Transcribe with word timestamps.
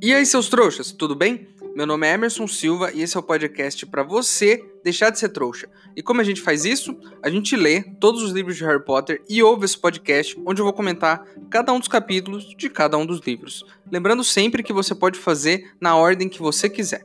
E 0.00 0.14
aí, 0.14 0.24
seus 0.24 0.48
trouxas, 0.48 0.92
tudo 0.92 1.16
bem? 1.16 1.48
Meu 1.74 1.84
nome 1.84 2.06
é 2.06 2.14
Emerson 2.14 2.46
Silva 2.46 2.92
e 2.94 3.02
esse 3.02 3.16
é 3.16 3.20
o 3.20 3.22
podcast 3.22 3.84
para 3.84 4.04
você 4.04 4.64
deixar 4.84 5.10
de 5.10 5.18
ser 5.18 5.28
trouxa. 5.30 5.68
E 5.96 6.02
como 6.04 6.20
a 6.20 6.24
gente 6.24 6.40
faz 6.40 6.64
isso? 6.64 6.96
A 7.20 7.28
gente 7.28 7.56
lê 7.56 7.82
todos 7.98 8.22
os 8.22 8.30
livros 8.30 8.56
de 8.56 8.64
Harry 8.64 8.84
Potter 8.84 9.20
e 9.28 9.42
ouve 9.42 9.64
esse 9.64 9.76
podcast 9.76 10.40
onde 10.46 10.60
eu 10.60 10.64
vou 10.64 10.72
comentar 10.72 11.26
cada 11.50 11.72
um 11.72 11.80
dos 11.80 11.88
capítulos 11.88 12.54
de 12.56 12.70
cada 12.70 12.96
um 12.96 13.04
dos 13.04 13.18
livros. 13.26 13.66
Lembrando 13.90 14.22
sempre 14.22 14.62
que 14.62 14.72
você 14.72 14.94
pode 14.94 15.18
fazer 15.18 15.72
na 15.80 15.96
ordem 15.96 16.28
que 16.28 16.38
você 16.38 16.70
quiser. 16.70 17.04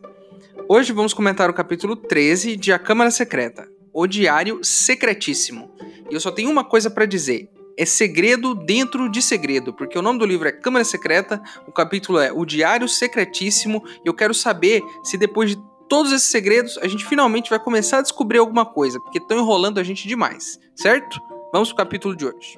Hoje 0.69 0.93
vamos 0.93 1.15
comentar 1.15 1.49
o 1.49 1.53
capítulo 1.53 1.95
13 1.95 2.55
de 2.55 2.71
A 2.71 2.77
Câmara 2.77 3.09
Secreta, 3.09 3.67
O 3.91 4.05
Diário 4.05 4.59
Secretíssimo. 4.63 5.71
E 6.11 6.13
eu 6.13 6.19
só 6.19 6.29
tenho 6.29 6.51
uma 6.51 6.63
coisa 6.63 6.91
para 6.91 7.07
dizer 7.07 7.49
é 7.77 7.85
segredo 7.85 8.53
dentro 8.53 9.09
de 9.09 9.21
segredo, 9.21 9.73
porque 9.73 9.97
o 9.97 10.01
nome 10.01 10.19
do 10.19 10.25
livro 10.25 10.47
é 10.47 10.51
Câmara 10.51 10.85
Secreta, 10.85 11.41
o 11.67 11.71
capítulo 11.71 12.19
é 12.19 12.31
O 12.31 12.45
Diário 12.45 12.87
Secretíssimo, 12.87 13.83
e 14.03 14.07
eu 14.07 14.13
quero 14.13 14.33
saber 14.33 14.83
se 15.03 15.17
depois 15.17 15.51
de 15.51 15.63
todos 15.89 16.11
esses 16.11 16.29
segredos 16.29 16.77
a 16.79 16.87
gente 16.87 17.05
finalmente 17.05 17.49
vai 17.49 17.59
começar 17.59 17.99
a 17.99 18.01
descobrir 18.01 18.39
alguma 18.39 18.65
coisa, 18.65 18.99
porque 18.99 19.17
estão 19.17 19.37
enrolando 19.37 19.79
a 19.79 19.83
gente 19.83 20.07
demais, 20.07 20.59
certo? 20.75 21.19
Vamos 21.51 21.69
pro 21.69 21.77
capítulo 21.77 22.15
de 22.15 22.25
hoje. 22.25 22.57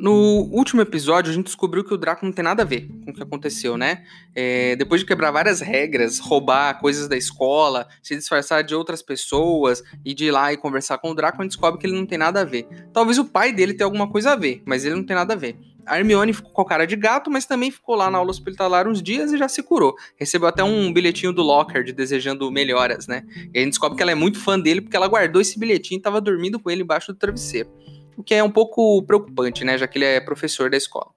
No 0.00 0.48
último 0.50 0.80
episódio, 0.80 1.30
a 1.30 1.34
gente 1.34 1.44
descobriu 1.44 1.84
que 1.84 1.92
o 1.92 1.96
Draco 1.98 2.24
não 2.24 2.32
tem 2.32 2.42
nada 2.42 2.62
a 2.62 2.64
ver 2.64 2.88
com 3.04 3.10
o 3.10 3.14
que 3.14 3.22
aconteceu, 3.22 3.76
né? 3.76 4.02
É, 4.34 4.74
depois 4.76 5.02
de 5.02 5.06
quebrar 5.06 5.30
várias 5.30 5.60
regras, 5.60 6.18
roubar 6.18 6.80
coisas 6.80 7.06
da 7.06 7.18
escola, 7.18 7.86
se 8.02 8.16
disfarçar 8.16 8.64
de 8.64 8.74
outras 8.74 9.02
pessoas 9.02 9.82
e 10.02 10.14
de 10.14 10.24
ir 10.24 10.30
lá 10.30 10.54
e 10.54 10.56
conversar 10.56 10.96
com 10.96 11.10
o 11.10 11.14
Draco, 11.14 11.38
a 11.38 11.44
gente 11.44 11.50
descobre 11.50 11.78
que 11.78 11.86
ele 11.86 11.96
não 11.96 12.06
tem 12.06 12.16
nada 12.16 12.40
a 12.40 12.44
ver. 12.44 12.66
Talvez 12.94 13.18
o 13.18 13.26
pai 13.26 13.52
dele 13.52 13.74
tenha 13.74 13.84
alguma 13.84 14.10
coisa 14.10 14.32
a 14.32 14.36
ver, 14.36 14.62
mas 14.64 14.86
ele 14.86 14.94
não 14.94 15.04
tem 15.04 15.14
nada 15.14 15.34
a 15.34 15.36
ver. 15.36 15.58
A 15.84 15.98
Hermione 15.98 16.32
ficou 16.32 16.50
com 16.50 16.62
a 16.62 16.66
cara 16.66 16.86
de 16.86 16.96
gato, 16.96 17.30
mas 17.30 17.44
também 17.44 17.70
ficou 17.70 17.94
lá 17.94 18.10
na 18.10 18.16
aula 18.16 18.30
hospitalar 18.30 18.88
uns 18.88 19.02
dias 19.02 19.34
e 19.34 19.36
já 19.36 19.48
se 19.48 19.62
curou. 19.62 19.94
Recebeu 20.16 20.48
até 20.48 20.64
um 20.64 20.90
bilhetinho 20.90 21.30
do 21.30 21.42
Lockhart 21.42 21.92
desejando 21.92 22.50
melhoras, 22.50 23.06
né? 23.06 23.22
E 23.52 23.58
a 23.58 23.60
gente 23.60 23.72
descobre 23.72 23.98
que 23.98 24.02
ela 24.02 24.12
é 24.12 24.14
muito 24.14 24.38
fã 24.38 24.58
dele 24.58 24.80
porque 24.80 24.96
ela 24.96 25.08
guardou 25.08 25.42
esse 25.42 25.58
bilhetinho 25.58 25.98
e 25.98 26.00
estava 26.00 26.22
dormindo 26.22 26.58
com 26.58 26.70
ele 26.70 26.84
embaixo 26.84 27.12
do 27.12 27.18
travesseiro 27.18 27.68
o 28.20 28.22
que 28.22 28.34
é 28.34 28.44
um 28.44 28.50
pouco 28.50 29.02
preocupante, 29.04 29.64
né, 29.64 29.78
já 29.78 29.88
que 29.88 29.96
ele 29.96 30.04
é 30.04 30.20
professor 30.20 30.70
da 30.70 30.76
escola. 30.76 31.10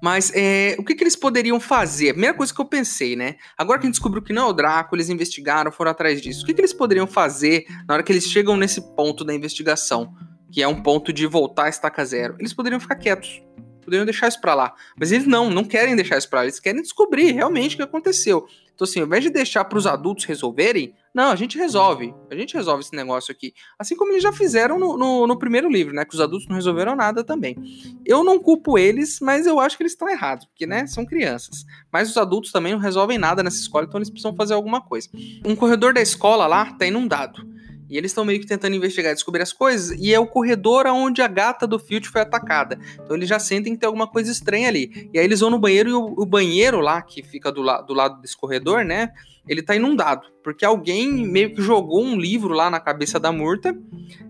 Mas 0.00 0.30
é, 0.34 0.76
o 0.78 0.84
que, 0.84 0.94
que, 0.94 1.02
eles 1.02 1.16
poderiam 1.16 1.58
fazer? 1.58 2.10
A 2.10 2.12
primeira 2.12 2.36
coisa 2.36 2.54
que 2.54 2.60
eu 2.60 2.66
pensei, 2.66 3.16
né? 3.16 3.36
Agora 3.56 3.78
que 3.78 3.86
a 3.86 3.88
gente 3.88 3.94
descobriu 3.94 4.22
que 4.22 4.32
não 4.32 4.42
é 4.42 4.50
o 4.50 4.52
Draco, 4.52 4.94
eles 4.94 5.08
investigaram, 5.08 5.72
foram 5.72 5.90
atrás 5.90 6.20
disso. 6.20 6.42
O 6.42 6.46
que, 6.46 6.54
que 6.54 6.60
eles 6.60 6.72
poderiam 6.72 7.06
fazer 7.06 7.64
na 7.88 7.94
hora 7.94 8.02
que 8.02 8.12
eles 8.12 8.24
chegam 8.24 8.56
nesse 8.56 8.94
ponto 8.94 9.24
da 9.24 9.34
investigação? 9.34 10.14
Que 10.52 10.62
é 10.62 10.68
um 10.68 10.80
ponto 10.80 11.12
de 11.12 11.26
voltar 11.26 11.64
a 11.64 11.68
estaca 11.68 12.04
zero. 12.04 12.36
Eles 12.38 12.52
poderiam 12.52 12.78
ficar 12.78 12.94
quietos. 12.96 13.42
Poderiam 13.82 14.04
deixar 14.04 14.28
isso 14.28 14.40
pra 14.40 14.54
lá. 14.54 14.74
Mas 14.98 15.10
eles 15.10 15.26
não, 15.26 15.50
não 15.50 15.64
querem 15.64 15.96
deixar 15.96 16.18
isso 16.18 16.28
pra 16.28 16.40
lá. 16.40 16.44
Eles 16.44 16.60
querem 16.60 16.82
descobrir 16.82 17.32
realmente 17.32 17.74
o 17.74 17.78
que 17.78 17.82
aconteceu. 17.82 18.46
Então, 18.74 18.84
assim, 18.84 19.00
ao 19.00 19.06
invés 19.06 19.24
de 19.24 19.30
deixar 19.30 19.64
para 19.64 19.78
os 19.78 19.86
adultos 19.86 20.26
resolverem, 20.26 20.94
não, 21.16 21.30
a 21.30 21.34
gente 21.34 21.56
resolve. 21.56 22.14
A 22.30 22.34
gente 22.36 22.52
resolve 22.52 22.82
esse 22.82 22.94
negócio 22.94 23.32
aqui. 23.32 23.54
Assim 23.78 23.96
como 23.96 24.12
eles 24.12 24.22
já 24.22 24.34
fizeram 24.34 24.78
no, 24.78 24.98
no, 24.98 25.26
no, 25.26 25.38
primeiro 25.38 25.66
livro, 25.66 25.94
né? 25.94 26.04
Que 26.04 26.14
os 26.14 26.20
adultos 26.20 26.46
não 26.46 26.54
resolveram 26.54 26.94
nada 26.94 27.24
também. 27.24 27.56
Eu 28.04 28.22
não 28.22 28.38
culpo 28.38 28.76
eles, 28.76 29.18
mas 29.18 29.46
eu 29.46 29.58
acho 29.58 29.78
que 29.78 29.82
eles 29.82 29.92
estão 29.92 30.10
errados, 30.10 30.44
porque, 30.44 30.66
né? 30.66 30.86
São 30.86 31.06
crianças. 31.06 31.64
Mas 31.90 32.10
os 32.10 32.18
adultos 32.18 32.52
também 32.52 32.74
não 32.74 32.78
resolvem 32.78 33.16
nada 33.16 33.42
nessa 33.42 33.56
escola, 33.56 33.86
então 33.86 33.96
eles 33.96 34.10
precisam 34.10 34.36
fazer 34.36 34.52
alguma 34.52 34.82
coisa. 34.82 35.08
Um 35.42 35.56
corredor 35.56 35.94
da 35.94 36.02
escola 36.02 36.46
lá 36.46 36.74
tá 36.74 36.84
inundado. 36.84 37.55
E 37.88 37.96
eles 37.96 38.10
estão 38.10 38.24
meio 38.24 38.40
que 38.40 38.46
tentando 38.46 38.74
investigar, 38.74 39.14
descobrir 39.14 39.42
as 39.42 39.52
coisas, 39.52 39.96
e 39.98 40.12
é 40.12 40.18
o 40.18 40.26
corredor 40.26 40.86
onde 40.86 41.22
a 41.22 41.28
gata 41.28 41.66
do 41.66 41.78
Filch 41.78 42.08
foi 42.08 42.20
atacada. 42.20 42.78
Então 42.94 43.16
eles 43.16 43.28
já 43.28 43.38
sentem 43.38 43.74
que 43.74 43.80
tem 43.80 43.86
alguma 43.86 44.06
coisa 44.06 44.30
estranha 44.30 44.68
ali. 44.68 45.10
E 45.12 45.18
aí 45.18 45.24
eles 45.24 45.40
vão 45.40 45.50
no 45.50 45.58
banheiro 45.58 45.90
e 45.90 45.92
o, 45.92 46.14
o 46.18 46.26
banheiro 46.26 46.80
lá, 46.80 47.02
que 47.02 47.22
fica 47.22 47.52
do, 47.52 47.62
la 47.62 47.80
do 47.80 47.94
lado 47.94 48.20
desse 48.20 48.36
corredor, 48.36 48.84
né? 48.84 49.10
Ele 49.48 49.62
tá 49.62 49.76
inundado 49.76 50.26
porque 50.46 50.64
alguém 50.64 51.26
meio 51.26 51.52
que 51.52 51.60
jogou 51.60 52.04
um 52.04 52.16
livro 52.16 52.54
lá 52.54 52.70
na 52.70 52.78
cabeça 52.78 53.18
da 53.18 53.32
Murta, 53.32 53.76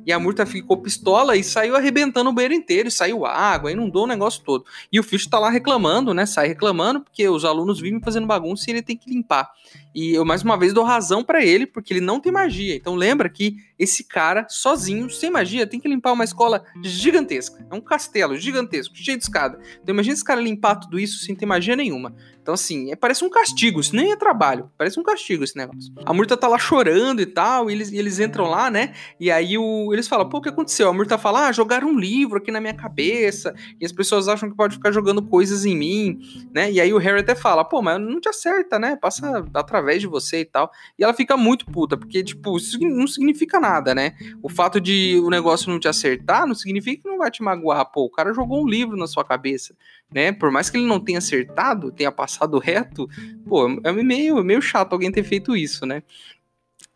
e 0.07 0.11
a 0.11 0.19
Murta 0.19 0.47
ficou 0.47 0.79
pistola 0.79 1.37
e 1.37 1.45
saiu 1.45 1.77
arrebentando 1.77 2.31
o 2.31 2.33
banheiro 2.33 2.55
inteiro, 2.55 2.91
saiu 2.91 3.27
água, 3.27 3.71
inundou 3.71 4.05
o 4.05 4.07
negócio 4.07 4.43
todo. 4.43 4.65
E 4.91 4.99
o 4.99 5.03
Fish 5.03 5.27
tá 5.27 5.39
lá 5.39 5.51
reclamando, 5.51 6.15
né? 6.15 6.25
Sai 6.25 6.49
reclamando, 6.49 7.03
porque 7.03 7.29
os 7.29 7.45
alunos 7.45 7.79
vivem 7.79 8.01
fazendo 8.01 8.27
bagunça 8.27 8.65
e 8.67 8.73
ele 8.73 8.81
tem 8.81 8.97
que 8.97 9.11
limpar. 9.11 9.51
E 9.97 10.13
eu 10.13 10.27
mais 10.27 10.43
uma 10.43 10.59
vez 10.59 10.75
dou 10.75 10.85
razão 10.85 11.25
para 11.25 11.43
ele, 11.43 11.67
porque 11.67 11.95
ele 11.95 12.03
não 12.03 12.21
tem 12.21 12.31
magia. 12.31 12.77
Então 12.77 12.95
lembra 12.95 13.31
que 13.31 13.57
esse 13.79 14.05
cara, 14.05 14.47
sozinho, 14.49 15.11
sem 15.11 15.31
magia, 15.31 15.67
tem 15.67 15.81
que 15.81 15.89
limpar 15.89 16.13
uma 16.13 16.25
escola 16.25 16.65
gigantesca. 16.83 17.67
É 17.71 17.75
um 17.75 17.81
castelo 17.81 18.37
gigantesco, 18.37 18.97
cheio 18.97 19.19
de 19.19 19.25
escada. 19.25 19.59
Então 19.83 19.95
imagina 19.95 20.15
esse 20.15 20.25
cara 20.25 20.41
limpar 20.41 20.77
tudo 20.77 20.99
isso 20.99 21.25
sem 21.25 21.35
ter 21.35 21.47
magia 21.47 21.77
nenhuma. 21.77 22.15
Então, 22.47 22.55
assim, 22.55 22.93
é, 22.93 22.95
parece 22.95 23.25
um 23.25 23.29
castigo. 23.29 23.81
Isso 23.81 23.97
nem 23.97 24.13
é 24.13 24.17
trabalho. 24.17 24.71
Parece 24.79 25.01
um 25.01 25.03
castigo 25.03 25.43
esse 25.43 25.57
negócio. 25.57 25.93
A 26.05 26.15
Murta 26.15 26.37
tá 26.37 26.47
lá 26.47 26.57
chorando 26.57 27.21
e 27.21 27.27
tal, 27.27 27.69
e 27.69 27.73
eles, 27.73 27.91
e 27.91 27.99
eles 27.99 28.21
entram 28.21 28.45
lá, 28.45 28.71
né? 28.71 28.95
E 29.19 29.33
aí 29.33 29.59
o, 29.59 29.93
eles 29.93 30.07
falam, 30.07 30.29
pô, 30.29 30.39
o 30.39 30.41
que 30.41 30.49
aconteceu? 30.49 30.89
A 30.89 30.93
Murta 30.93 31.19
fala, 31.19 31.49
ah, 31.49 31.53
jogaram 31.53 31.89
um 31.89 31.99
livro 31.99 32.39
aqui 32.39 32.53
na 32.53 32.61
minha 32.61 32.73
cabeça, 32.73 33.53
e 33.81 33.85
as 33.85 33.91
pessoas 33.91 34.29
acham 34.29 34.49
que 34.49 34.55
pode 34.55 34.77
ficar 34.77 34.93
jogando 34.93 35.21
coisas 35.27 35.65
em 35.65 35.77
mim, 35.77 36.21
né? 36.55 36.71
E 36.71 36.81
aí 36.81 36.93
o 36.93 36.99
Harry 36.99 37.19
até 37.19 37.35
fala, 37.35 37.65
pô, 37.65 37.83
mas 37.83 38.01
não 38.01 38.21
te 38.21 38.29
acerta, 38.29 38.79
né? 38.79 38.95
Passa 38.95 39.45
através 39.53 40.01
de 40.01 40.07
você 40.07 40.43
e 40.43 40.45
tal. 40.45 40.71
E 40.97 41.03
ela 41.03 41.13
fica 41.13 41.37
muito 41.37 41.67
puta, 41.67 41.97
porque, 41.97 42.23
tipo, 42.23 42.57
isso 42.57 42.79
não 42.79 43.09
significa 43.09 43.59
nada, 43.59 43.66
né? 43.95 44.15
O 44.43 44.49
fato 44.49 44.81
de 44.81 45.21
o 45.25 45.31
negócio 45.31 45.71
não 45.71 45.79
te 45.79 45.89
acertar 45.89 46.47
não 46.47 46.55
significa 46.55 47.03
que 47.03 47.09
não 47.09 47.19
vai 47.19 47.31
te 47.31 47.43
magoar. 47.43 47.91
Pô, 47.93 48.05
o 48.05 48.11
cara 48.11 48.33
jogou 48.33 48.63
um 48.63 48.69
livro 48.69 48.97
na 48.97 49.07
sua 49.07 49.25
cabeça 49.25 49.75
né? 50.13 50.33
Por 50.33 50.51
mais 50.51 50.71
que 50.71 50.77
ele 50.77 50.87
não 50.87 51.01
tenha 51.01 51.19
acertado, 51.19 51.93
tenha 51.93 52.13
passado 52.13 52.59
reto, 52.59 53.09
pô, 53.47 53.69
é 53.83 53.93
meio, 53.93 54.43
meio 54.45 54.63
chato 54.63 54.93
alguém 54.93 55.11
ter 55.11 55.25
feito 55.25 55.57
isso, 55.57 55.85
né? 55.85 56.03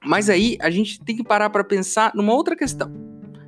Mas 0.05 0.31
aí 0.31 0.57
a 0.61 0.71
gente 0.71 1.01
tem 1.01 1.17
que 1.17 1.25
parar 1.25 1.51
para 1.51 1.65
pensar 1.65 2.13
numa 2.15 2.33
outra 2.33 2.57
questão. 2.57 2.91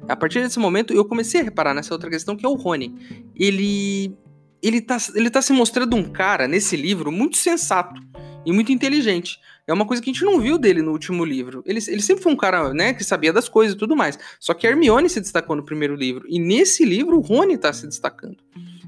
A 0.09 0.17
partir 0.17 0.43
desse 0.43 0.59
momento 0.59 0.93
eu 0.93 1.05
comecei 1.05 1.41
a 1.41 1.45
reparar 1.45 1.75
nessa 1.75 1.95
outra 1.95 2.11
questão 2.11 2.37
que 2.37 2.45
é 2.45 2.49
o 2.49 2.55
Rony. 2.55 2.95
Ele 3.35 4.15
ele 4.63 4.81
tá, 4.81 4.97
ele 5.15 5.29
tá 5.29 5.43
se 5.43 5.53
mostrando 5.53 5.97
um 5.97 6.05
cara 6.05 6.47
nesse 6.47 6.77
livro 6.77 7.11
muito 7.11 7.37
sensato 7.37 8.01
e 8.45 8.53
muito 8.53 8.71
inteligente. 8.71 9.41
É 9.67 9.73
uma 9.73 9.87
coisa 9.87 10.03
que 10.03 10.11
a 10.11 10.13
gente 10.13 10.25
não 10.25 10.41
viu 10.41 10.59
dele 10.59 10.83
no 10.83 10.91
último 10.91 11.25
livro. 11.25 11.63
Ele, 11.65 11.81
ele 11.89 12.03
sempre 12.03 12.23
foi 12.23 12.33
um 12.33 12.37
cara, 12.37 12.75
né, 12.75 12.93
que 12.93 13.05
sabia 13.05 13.33
das 13.33 13.49
coisas 13.49 13.75
e 13.75 13.79
tudo 13.79 13.97
mais. 13.97 14.19
Só 14.41 14.55
que 14.55 14.67
a 14.67 14.71
Hermione 14.71 15.09
se 15.09 15.21
destacou 15.21 15.55
no 15.55 15.65
primeiro 15.65 15.95
livro. 15.95 16.25
E 16.29 16.39
nesse 16.39 16.85
livro 16.85 17.17
o 17.17 17.21
Rony 17.21 17.57
tá 17.57 17.73
se 17.73 17.87
destacando 17.87 18.39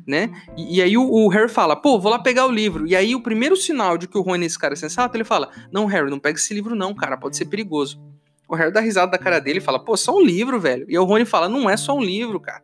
né? 0.06 0.30
E, 0.56 0.76
e 0.76 0.82
aí 0.82 0.96
o, 0.96 1.02
o, 1.02 1.28
Harry 1.28 1.48
fala, 1.48 1.74
pô, 1.74 1.98
vou 1.98 2.10
lá 2.10 2.18
pegar 2.18 2.46
o 2.46 2.50
livro. 2.50 2.86
E 2.86 2.94
aí 2.94 3.14
o 3.14 3.22
primeiro 3.22 3.56
sinal 3.56 3.96
de 3.96 4.06
que 4.06 4.18
o 4.18 4.22
Rony 4.22 4.44
é 4.44 4.46
esse 4.46 4.58
cara 4.58 4.74
é 4.74 4.76
sensato, 4.76 5.16
ele 5.16 5.24
fala, 5.24 5.50
não, 5.72 5.86
Harry, 5.86 6.10
não 6.10 6.18
pega 6.18 6.38
esse 6.38 6.52
livro 6.52 6.74
não, 6.74 6.94
cara, 6.94 7.16
pode 7.16 7.36
ser 7.36 7.46
perigoso. 7.46 8.00
O 8.46 8.54
Harry 8.54 8.72
dá 8.72 8.80
risada 8.80 9.12
da 9.12 9.18
cara 9.18 9.40
dele 9.40 9.58
e 9.58 9.62
fala, 9.62 9.82
pô, 9.82 9.96
só 9.96 10.14
um 10.14 10.20
livro, 10.22 10.60
velho. 10.60 10.84
E 10.88 10.98
o 10.98 11.04
Rony 11.04 11.24
fala, 11.24 11.48
não 11.48 11.68
é 11.68 11.76
só 11.76 11.96
um 11.96 12.02
livro, 12.02 12.38
cara. 12.38 12.62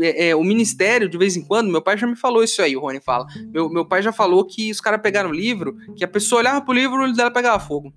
É, 0.00 0.28
é, 0.28 0.36
o 0.36 0.42
ministério, 0.42 1.08
de 1.08 1.18
vez 1.18 1.36
em 1.36 1.42
quando, 1.42 1.70
meu 1.70 1.82
pai 1.82 1.98
já 1.98 2.06
me 2.06 2.16
falou 2.16 2.42
isso 2.42 2.62
aí, 2.62 2.74
o 2.76 2.80
Rony 2.80 3.00
fala. 3.00 3.26
Meu, 3.52 3.68
meu 3.68 3.84
pai 3.84 4.02
já 4.02 4.12
falou 4.12 4.44
que 4.44 4.70
os 4.70 4.80
caras 4.80 5.00
pegaram 5.02 5.30
o 5.30 5.32
livro, 5.32 5.76
que 5.96 6.04
a 6.04 6.08
pessoa 6.08 6.40
olhava 6.40 6.60
pro 6.62 6.72
livro 6.72 6.96
e 6.96 6.98
o 6.98 7.02
olho 7.02 7.14
dela 7.14 7.30
pegava 7.30 7.60
fogo. 7.60 7.92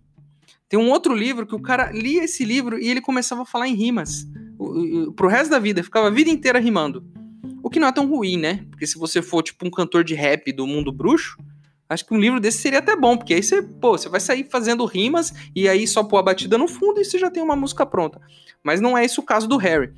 Tem 0.68 0.80
um 0.80 0.90
outro 0.90 1.16
livro 1.16 1.46
que 1.46 1.56
o 1.56 1.62
cara 1.62 1.92
lia 1.92 2.24
esse 2.24 2.44
livro 2.44 2.80
e 2.80 2.90
ele 2.90 3.00
começava 3.00 3.44
a 3.44 3.46
falar 3.46 3.68
em 3.68 3.76
rimas. 3.76 4.28
Pro 5.16 5.28
resto 5.28 5.52
da 5.52 5.60
vida, 5.60 5.84
ficava 5.84 6.08
a 6.08 6.12
vida 6.12 6.30
inteira 6.30 6.60
rimando. 6.60 7.06
O 7.64 7.70
que 7.70 7.80
não 7.80 7.88
é 7.88 7.92
tão 7.92 8.08
ruim, 8.08 8.38
né? 8.38 8.66
Porque 8.70 8.86
se 8.86 8.98
você 8.98 9.22
for, 9.22 9.42
tipo, 9.42 9.66
um 9.66 9.72
cantor 9.72 10.04
de 10.04 10.14
rap 10.16 10.52
do 10.52 10.68
mundo 10.68 10.92
bruxo, 10.92 11.38
acho 11.88 12.06
que 12.06 12.14
um 12.14 12.20
livro 12.20 12.40
desse 12.40 12.58
seria 12.58 12.80
até 12.80 12.96
bom, 12.96 13.16
porque 13.16 13.34
aí 13.34 13.44
você, 13.44 13.62
pô, 13.62 13.98
você 13.98 14.10
vai 14.10 14.20
sair 14.20 14.48
fazendo 14.50 14.86
rimas 14.86 15.34
e 15.56 15.70
aí 15.70 15.88
só 15.88 16.04
pôr 16.04 16.18
a 16.18 16.24
batida 16.24 16.58
no 16.58 16.68
fundo 16.68 17.00
e 17.00 17.06
você 17.06 17.18
já 17.18 17.30
tem 17.30 17.42
uma 17.42 17.56
música 17.56 17.86
pronta. 17.86 18.20
Mas 18.64 18.82
não 18.82 18.98
é 18.98 19.06
esse 19.06 19.20
o 19.20 19.24
caso 19.24 19.48
do 19.48 19.58
Harry. 19.58 19.94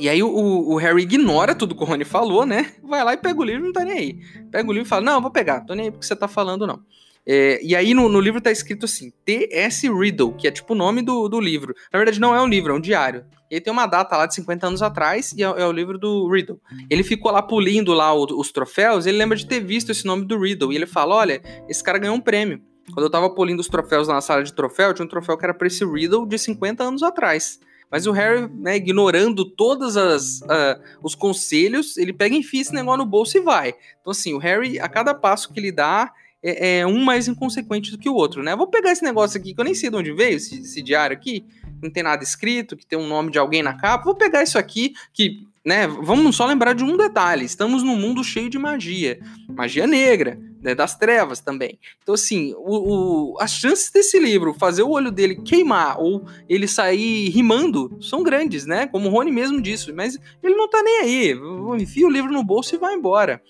E 0.00 0.08
aí 0.08 0.22
o, 0.22 0.28
o, 0.28 0.76
Harry 0.76 1.02
ignora 1.02 1.54
tudo 1.54 1.74
que 1.74 1.82
o 1.82 1.86
Rony 1.86 2.04
falou, 2.04 2.46
né? 2.46 2.72
Vai 2.82 3.04
lá 3.04 3.12
e 3.12 3.18
pega 3.18 3.38
o 3.38 3.44
livro 3.44 3.64
não 3.64 3.72
tá 3.72 3.84
nem 3.84 3.98
aí. 3.98 4.18
Pega 4.50 4.68
o 4.68 4.72
livro 4.72 4.86
e 4.86 4.88
fala, 4.88 5.02
não, 5.02 5.20
vou 5.20 5.30
pegar, 5.30 5.60
tô 5.60 5.74
nem 5.74 5.86
aí 5.86 5.90
porque 5.90 6.06
você 6.06 6.16
tá 6.16 6.26
falando, 6.26 6.66
não. 6.66 6.80
É, 7.26 7.60
e 7.62 7.76
aí 7.76 7.92
no, 7.92 8.08
no, 8.08 8.18
livro 8.18 8.40
tá 8.40 8.50
escrito 8.50 8.86
assim, 8.86 9.12
T.S. 9.26 9.86
Riddle, 9.92 10.32
que 10.32 10.48
é 10.48 10.50
tipo 10.50 10.72
o 10.72 10.76
nome 10.76 11.02
do, 11.02 11.28
do 11.28 11.38
livro. 11.38 11.74
Na 11.92 11.98
verdade 11.98 12.18
não 12.18 12.34
é 12.34 12.40
um 12.40 12.48
livro, 12.48 12.72
é 12.72 12.74
um 12.74 12.80
diário. 12.80 13.26
E 13.50 13.56
aí 13.56 13.60
tem 13.60 13.70
uma 13.70 13.86
data 13.86 14.16
lá 14.16 14.24
de 14.24 14.34
50 14.36 14.66
anos 14.66 14.80
atrás 14.82 15.32
e 15.36 15.42
é, 15.42 15.46
é 15.46 15.66
o 15.66 15.72
livro 15.72 15.98
do 15.98 16.32
Riddle. 16.32 16.58
Ele 16.88 17.02
ficou 17.02 17.30
lá 17.30 17.42
pulindo 17.42 17.92
lá 17.92 18.14
o, 18.14 18.24
os 18.38 18.50
troféus, 18.50 19.04
ele 19.04 19.18
lembra 19.18 19.36
de 19.36 19.46
ter 19.46 19.60
visto 19.60 19.90
esse 19.90 20.06
nome 20.06 20.24
do 20.24 20.40
Riddle. 20.40 20.72
E 20.72 20.76
ele 20.76 20.86
fala, 20.86 21.14
olha, 21.14 21.42
esse 21.68 21.84
cara 21.84 21.98
ganhou 21.98 22.16
um 22.16 22.20
prêmio. 22.20 22.62
Quando 22.94 23.04
eu 23.04 23.10
tava 23.10 23.28
polindo 23.30 23.60
os 23.60 23.68
troféus 23.68 24.08
na 24.08 24.20
sala 24.20 24.42
de 24.42 24.52
troféu, 24.52 24.94
tinha 24.94 25.04
um 25.04 25.08
troféu 25.08 25.36
que 25.36 25.44
era 25.44 25.54
pra 25.54 25.66
esse 25.66 25.84
Riddle 25.84 26.26
de 26.26 26.38
50 26.38 26.82
anos 26.82 27.02
atrás. 27.02 27.60
Mas 27.90 28.06
o 28.06 28.12
Harry, 28.12 28.48
né, 28.54 28.76
ignorando 28.76 29.44
todos 29.44 29.96
uh, 29.96 30.80
os 31.02 31.14
conselhos, 31.14 31.96
ele 31.96 32.12
pega 32.12 32.34
e 32.34 32.38
enfia 32.38 32.60
esse 32.60 32.72
negócio 32.72 32.98
no 32.98 33.06
bolso 33.06 33.36
e 33.36 33.40
vai. 33.40 33.74
Então, 34.00 34.12
assim, 34.12 34.32
o 34.32 34.38
Harry, 34.38 34.78
a 34.78 34.88
cada 34.88 35.12
passo 35.12 35.52
que 35.52 35.58
ele 35.58 35.72
dá, 35.72 36.12
é, 36.42 36.78
é, 36.78 36.86
um 36.86 37.02
mais 37.04 37.28
inconsequente 37.28 37.90
do 37.90 37.98
que 37.98 38.08
o 38.08 38.14
outro, 38.14 38.42
né? 38.42 38.54
Vou 38.56 38.68
pegar 38.68 38.92
esse 38.92 39.02
negócio 39.02 39.38
aqui, 39.38 39.52
que 39.52 39.60
eu 39.60 39.64
nem 39.64 39.74
sei 39.74 39.90
de 39.90 39.96
onde 39.96 40.12
veio, 40.12 40.36
esse, 40.36 40.60
esse 40.60 40.80
diário 40.80 41.16
aqui, 41.16 41.44
não 41.82 41.90
tem 41.90 42.02
nada 42.02 42.22
escrito, 42.22 42.76
que 42.76 42.86
tem 42.86 42.98
um 42.98 43.08
nome 43.08 43.30
de 43.30 43.38
alguém 43.38 43.62
na 43.62 43.74
capa. 43.74 44.04
Vou 44.04 44.14
pegar 44.14 44.42
isso 44.42 44.58
aqui, 44.58 44.94
que, 45.12 45.46
né, 45.64 45.86
vamos 45.86 46.36
só 46.36 46.46
lembrar 46.46 46.74
de 46.74 46.84
um 46.84 46.96
detalhe: 46.96 47.44
estamos 47.44 47.82
num 47.82 47.96
mundo 47.96 48.22
cheio 48.22 48.48
de 48.48 48.58
magia. 48.58 49.20
Magia 49.48 49.86
negra, 49.86 50.38
né, 50.60 50.74
das 50.74 50.96
trevas 50.96 51.40
também. 51.40 51.78
Então, 52.02 52.14
assim, 52.14 52.54
o, 52.56 53.32
o, 53.32 53.36
as 53.40 53.52
chances 53.52 53.90
desse 53.90 54.18
livro 54.18 54.54
fazer 54.54 54.82
o 54.82 54.90
olho 54.90 55.10
dele 55.10 55.36
queimar 55.36 56.00
ou 56.00 56.24
ele 56.48 56.68
sair 56.68 57.28
rimando 57.30 57.96
são 58.00 58.22
grandes, 58.22 58.66
né? 58.66 58.86
Como 58.86 59.08
o 59.08 59.12
Rony 59.12 59.32
mesmo 59.32 59.60
disse, 59.60 59.92
mas 59.92 60.18
ele 60.42 60.54
não 60.54 60.68
tá 60.68 60.82
nem 60.82 61.00
aí. 61.00 61.34
Enfia 61.80 62.06
o 62.06 62.10
livro 62.10 62.32
no 62.32 62.44
bolso 62.44 62.74
e 62.74 62.78
vai 62.78 62.94
embora. 62.94 63.42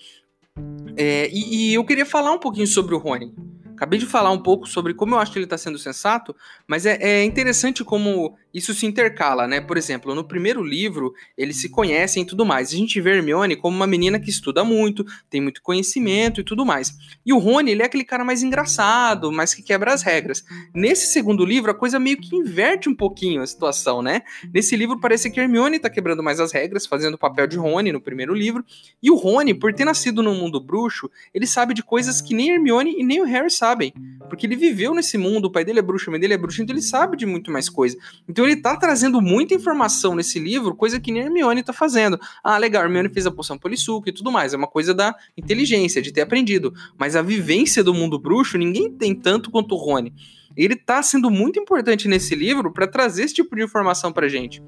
É, 0.96 1.28
e, 1.32 1.70
e, 1.70 1.74
eu 1.74 1.84
queria 1.84 2.06
falar 2.06 2.32
um 2.32 2.38
pouquinho 2.38 2.66
sobre 2.66 2.94
o 2.94 2.98
Rony. 2.98 3.34
Acabei 3.72 3.98
de 3.98 4.06
falar 4.06 4.30
um 4.30 4.42
pouco 4.42 4.68
sobre 4.68 4.92
como 4.92 5.14
eu 5.14 5.18
acho 5.18 5.32
que 5.32 5.38
ele 5.38 5.46
está 5.46 5.56
sendo 5.56 5.78
sensato, 5.78 6.36
mas 6.66 6.84
é, 6.84 6.98
é, 7.00 7.24
interessante 7.24 7.82
como 7.82 8.36
isso 8.52 8.74
se 8.74 8.86
intercala, 8.86 9.46
né? 9.46 9.60
Por 9.60 9.76
exemplo, 9.76 10.14
no 10.14 10.24
primeiro 10.24 10.62
livro, 10.62 11.14
eles 11.36 11.60
se 11.60 11.68
conhecem 11.68 12.22
e 12.22 12.26
tudo 12.26 12.44
mais. 12.44 12.72
A 12.72 12.76
gente 12.76 13.00
vê 13.00 13.16
Hermione 13.16 13.56
como 13.56 13.76
uma 13.76 13.86
menina 13.86 14.18
que 14.18 14.30
estuda 14.30 14.64
muito, 14.64 15.04
tem 15.28 15.40
muito 15.40 15.62
conhecimento 15.62 16.40
e 16.40 16.44
tudo 16.44 16.64
mais. 16.64 16.92
E 17.24 17.32
o 17.32 17.38
Rony, 17.38 17.72
ele 17.72 17.82
é 17.82 17.86
aquele 17.86 18.04
cara 18.04 18.24
mais 18.24 18.42
engraçado, 18.42 19.30
mais 19.32 19.54
que 19.54 19.62
quebra 19.62 19.92
as 19.92 20.02
regras. 20.02 20.44
Nesse 20.74 21.12
segundo 21.12 21.44
livro, 21.44 21.70
a 21.70 21.74
coisa 21.74 21.98
meio 21.98 22.16
que 22.16 22.34
inverte 22.34 22.88
um 22.88 22.94
pouquinho 22.94 23.42
a 23.42 23.46
situação, 23.46 24.02
né? 24.02 24.22
Nesse 24.52 24.76
livro 24.76 24.98
parece 25.00 25.30
que 25.30 25.40
Hermione 25.40 25.78
tá 25.78 25.90
quebrando 25.90 26.22
mais 26.22 26.40
as 26.40 26.52
regras, 26.52 26.86
fazendo 26.86 27.14
o 27.14 27.18
papel 27.18 27.46
de 27.46 27.56
Rony 27.56 27.92
no 27.92 28.00
primeiro 28.00 28.34
livro, 28.34 28.64
e 29.02 29.10
o 29.10 29.14
Rony, 29.14 29.54
por 29.54 29.72
ter 29.72 29.84
nascido 29.84 30.22
num 30.22 30.34
mundo 30.34 30.60
bruxo, 30.60 31.10
ele 31.32 31.46
sabe 31.46 31.74
de 31.74 31.82
coisas 31.82 32.20
que 32.20 32.34
nem 32.34 32.50
Hermione 32.50 32.94
e 32.98 33.04
nem 33.04 33.20
o 33.20 33.24
Harry 33.24 33.50
sabem, 33.50 33.92
porque 34.28 34.46
ele 34.46 34.56
viveu 34.56 34.94
nesse 34.94 35.16
mundo, 35.18 35.46
o 35.46 35.50
pai 35.50 35.64
dele 35.64 35.78
é 35.78 35.82
bruxo, 35.82 36.08
a 36.08 36.12
mãe 36.12 36.20
dele 36.20 36.34
é 36.34 36.38
bruxo, 36.38 36.62
então 36.62 36.74
ele 36.74 36.82
sabe 36.82 37.16
de 37.16 37.26
muito 37.26 37.50
mais 37.50 37.68
coisa. 37.68 37.96
Então 38.28 38.39
então 38.40 38.48
ele 38.48 38.56
tá 38.56 38.74
trazendo 38.74 39.20
muita 39.20 39.52
informação 39.52 40.14
nesse 40.14 40.38
livro, 40.38 40.74
coisa 40.74 40.98
que 40.98 41.12
nem 41.12 41.24
Hermione 41.24 41.62
tá 41.62 41.74
fazendo. 41.74 42.18
Ah, 42.42 42.56
legal, 42.56 42.82
Hermione 42.84 43.10
fez 43.10 43.26
a 43.26 43.30
poção 43.30 43.58
polissuco 43.58 44.08
e 44.08 44.12
tudo 44.12 44.32
mais. 44.32 44.54
É 44.54 44.56
uma 44.56 44.66
coisa 44.66 44.94
da 44.94 45.14
inteligência, 45.36 46.00
de 46.00 46.10
ter 46.10 46.22
aprendido. 46.22 46.72
Mas 46.98 47.16
a 47.16 47.20
vivência 47.20 47.84
do 47.84 47.92
mundo 47.92 48.18
bruxo, 48.18 48.56
ninguém 48.56 48.90
tem 48.90 49.14
tanto 49.14 49.50
quanto 49.50 49.74
o 49.74 49.78
Rony. 49.78 50.14
Ele 50.56 50.74
tá 50.74 51.02
sendo 51.02 51.30
muito 51.30 51.60
importante 51.60 52.08
nesse 52.08 52.34
livro 52.34 52.72
para 52.72 52.86
trazer 52.86 53.24
esse 53.24 53.34
tipo 53.34 53.54
de 53.54 53.62
informação 53.62 54.10
pra 54.10 54.26
gente. 54.26 54.62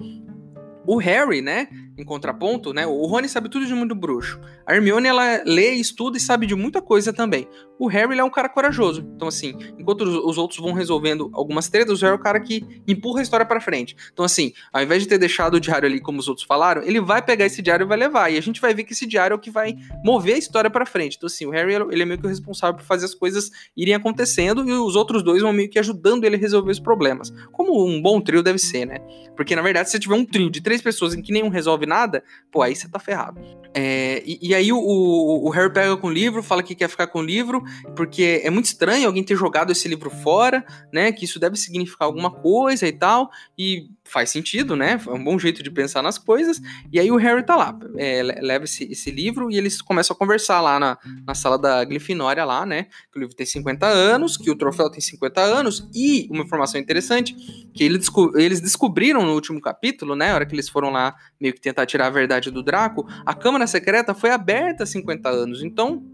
O 0.86 0.98
Harry, 0.98 1.40
né, 1.40 1.68
em 1.96 2.04
contraponto, 2.04 2.74
né, 2.74 2.86
o 2.86 3.06
Rony 3.06 3.30
sabe 3.30 3.48
tudo 3.48 3.64
de 3.64 3.72
mundo 3.72 3.94
bruxo. 3.94 4.38
A 4.66 4.74
Hermione, 4.74 5.08
ela 5.08 5.42
lê, 5.46 5.70
estuda 5.70 6.18
e 6.18 6.20
sabe 6.20 6.44
de 6.44 6.54
muita 6.54 6.82
coisa 6.82 7.10
também. 7.10 7.48
O 7.82 7.88
Harry, 7.88 8.16
é 8.16 8.22
um 8.22 8.30
cara 8.30 8.48
corajoso. 8.48 9.04
Então, 9.16 9.26
assim, 9.26 9.58
enquanto 9.76 10.02
os 10.02 10.38
outros 10.38 10.60
vão 10.60 10.72
resolvendo 10.72 11.28
algumas 11.32 11.68
tretas, 11.68 12.00
o 12.00 12.04
Harry 12.04 12.16
é 12.16 12.20
o 12.20 12.22
cara 12.22 12.38
que 12.38 12.64
empurra 12.86 13.18
a 13.18 13.22
história 13.24 13.44
para 13.44 13.60
frente. 13.60 13.96
Então, 14.12 14.24
assim, 14.24 14.52
ao 14.72 14.80
invés 14.84 15.02
de 15.02 15.08
ter 15.08 15.18
deixado 15.18 15.54
o 15.54 15.60
diário 15.60 15.88
ali 15.88 16.00
como 16.00 16.20
os 16.20 16.28
outros 16.28 16.46
falaram, 16.46 16.80
ele 16.84 17.00
vai 17.00 17.20
pegar 17.20 17.44
esse 17.44 17.60
diário 17.60 17.82
e 17.82 17.88
vai 17.88 17.98
levar. 17.98 18.30
E 18.30 18.38
a 18.38 18.40
gente 18.40 18.60
vai 18.60 18.72
ver 18.72 18.84
que 18.84 18.92
esse 18.92 19.04
diário 19.04 19.34
é 19.34 19.36
o 19.36 19.40
que 19.40 19.50
vai 19.50 19.74
mover 20.04 20.36
a 20.36 20.38
história 20.38 20.70
para 20.70 20.86
frente. 20.86 21.16
Então, 21.16 21.26
assim, 21.26 21.44
o 21.44 21.50
Harry, 21.50 21.74
ele 21.74 22.02
é 22.02 22.04
meio 22.04 22.20
que 22.20 22.26
o 22.26 22.28
responsável 22.28 22.76
por 22.76 22.84
fazer 22.84 23.06
as 23.06 23.16
coisas 23.16 23.50
irem 23.76 23.94
acontecendo 23.94 24.64
e 24.64 24.72
os 24.72 24.94
outros 24.94 25.24
dois 25.24 25.42
vão 25.42 25.52
meio 25.52 25.68
que 25.68 25.80
ajudando 25.80 26.22
ele 26.22 26.36
a 26.36 26.38
resolver 26.38 26.70
os 26.70 26.78
problemas. 26.78 27.32
Como 27.50 27.84
um 27.84 28.00
bom 28.00 28.20
trio 28.20 28.44
deve 28.44 28.60
ser, 28.60 28.86
né? 28.86 29.00
Porque, 29.36 29.56
na 29.56 29.62
verdade, 29.62 29.88
se 29.88 29.92
você 29.92 29.98
tiver 29.98 30.14
um 30.14 30.24
trio 30.24 30.48
de 30.48 30.60
três 30.60 30.80
pessoas 30.80 31.14
em 31.14 31.20
que 31.20 31.32
nenhum 31.32 31.48
resolve 31.48 31.84
nada, 31.84 32.22
pô, 32.52 32.62
aí 32.62 32.76
você 32.76 32.88
tá 32.88 33.00
ferrado. 33.00 33.40
É, 33.74 34.22
e, 34.26 34.38
e, 34.42 34.54
aí 34.54 34.70
o, 34.70 34.78
o, 34.78 35.48
Harry 35.50 35.72
pega 35.72 35.96
com 35.96 36.08
o 36.08 36.12
livro, 36.12 36.42
fala 36.42 36.62
que 36.62 36.74
quer 36.74 36.88
ficar 36.88 37.06
com 37.06 37.20
o 37.20 37.22
livro, 37.22 37.62
porque 37.96 38.40
é 38.44 38.50
muito 38.50 38.66
estranho 38.66 39.06
alguém 39.06 39.24
ter 39.24 39.36
jogado 39.36 39.72
esse 39.72 39.88
livro 39.88 40.10
fora, 40.10 40.64
né? 40.92 41.12
Que 41.12 41.24
isso 41.24 41.38
deve 41.38 41.56
significar 41.56 42.06
alguma 42.06 42.30
coisa 42.30 42.86
e 42.86 42.92
tal. 42.92 43.30
E 43.58 43.88
faz 44.04 44.30
sentido, 44.30 44.76
né? 44.76 45.00
É 45.06 45.10
um 45.10 45.22
bom 45.22 45.38
jeito 45.38 45.62
de 45.62 45.70
pensar 45.70 46.02
nas 46.02 46.18
coisas. 46.18 46.60
E 46.92 47.00
aí 47.00 47.10
o 47.10 47.16
Harry 47.16 47.44
tá 47.44 47.56
lá, 47.56 47.78
é, 47.96 48.22
leva 48.22 48.64
esse, 48.64 48.84
esse, 48.84 49.10
livro 49.10 49.50
e 49.50 49.56
eles 49.56 49.80
começam 49.80 50.14
a 50.14 50.18
conversar 50.18 50.60
lá 50.60 50.78
na, 50.78 50.98
na 51.26 51.34
sala 51.34 51.58
da 51.58 51.84
Grifinória 51.84 52.44
lá, 52.44 52.66
né? 52.66 52.84
Que 53.10 53.18
o 53.18 53.20
livro 53.20 53.34
tem 53.34 53.46
50 53.46 53.86
anos, 53.86 54.36
que 54.36 54.50
o 54.50 54.56
troféu 54.56 54.90
tem 54.90 55.00
50 55.00 55.40
anos 55.40 55.88
e 55.94 56.28
uma 56.30 56.42
informação 56.42 56.80
interessante 56.80 57.34
que 57.72 57.82
eles, 57.84 58.08
eles 58.34 58.60
descobriram 58.60 59.22
no 59.22 59.34
último 59.34 59.60
capítulo, 59.60 60.14
né? 60.14 60.32
A 60.32 60.34
hora 60.34 60.46
que 60.46 60.54
eles 60.54 60.68
foram 60.68 60.90
lá 60.90 61.14
meio 61.40 61.54
que 61.54 61.60
tentar 61.60 61.86
tirar 61.86 62.06
a 62.06 62.10
verdade 62.10 62.50
do 62.50 62.62
Draco, 62.62 63.06
a 63.24 63.34
Câmara 63.34 63.66
Secreta 63.66 64.14
foi 64.14 64.30
aberta 64.30 64.82
há 64.84 64.86
50 64.86 65.28
anos. 65.28 65.62
Então, 65.62 66.04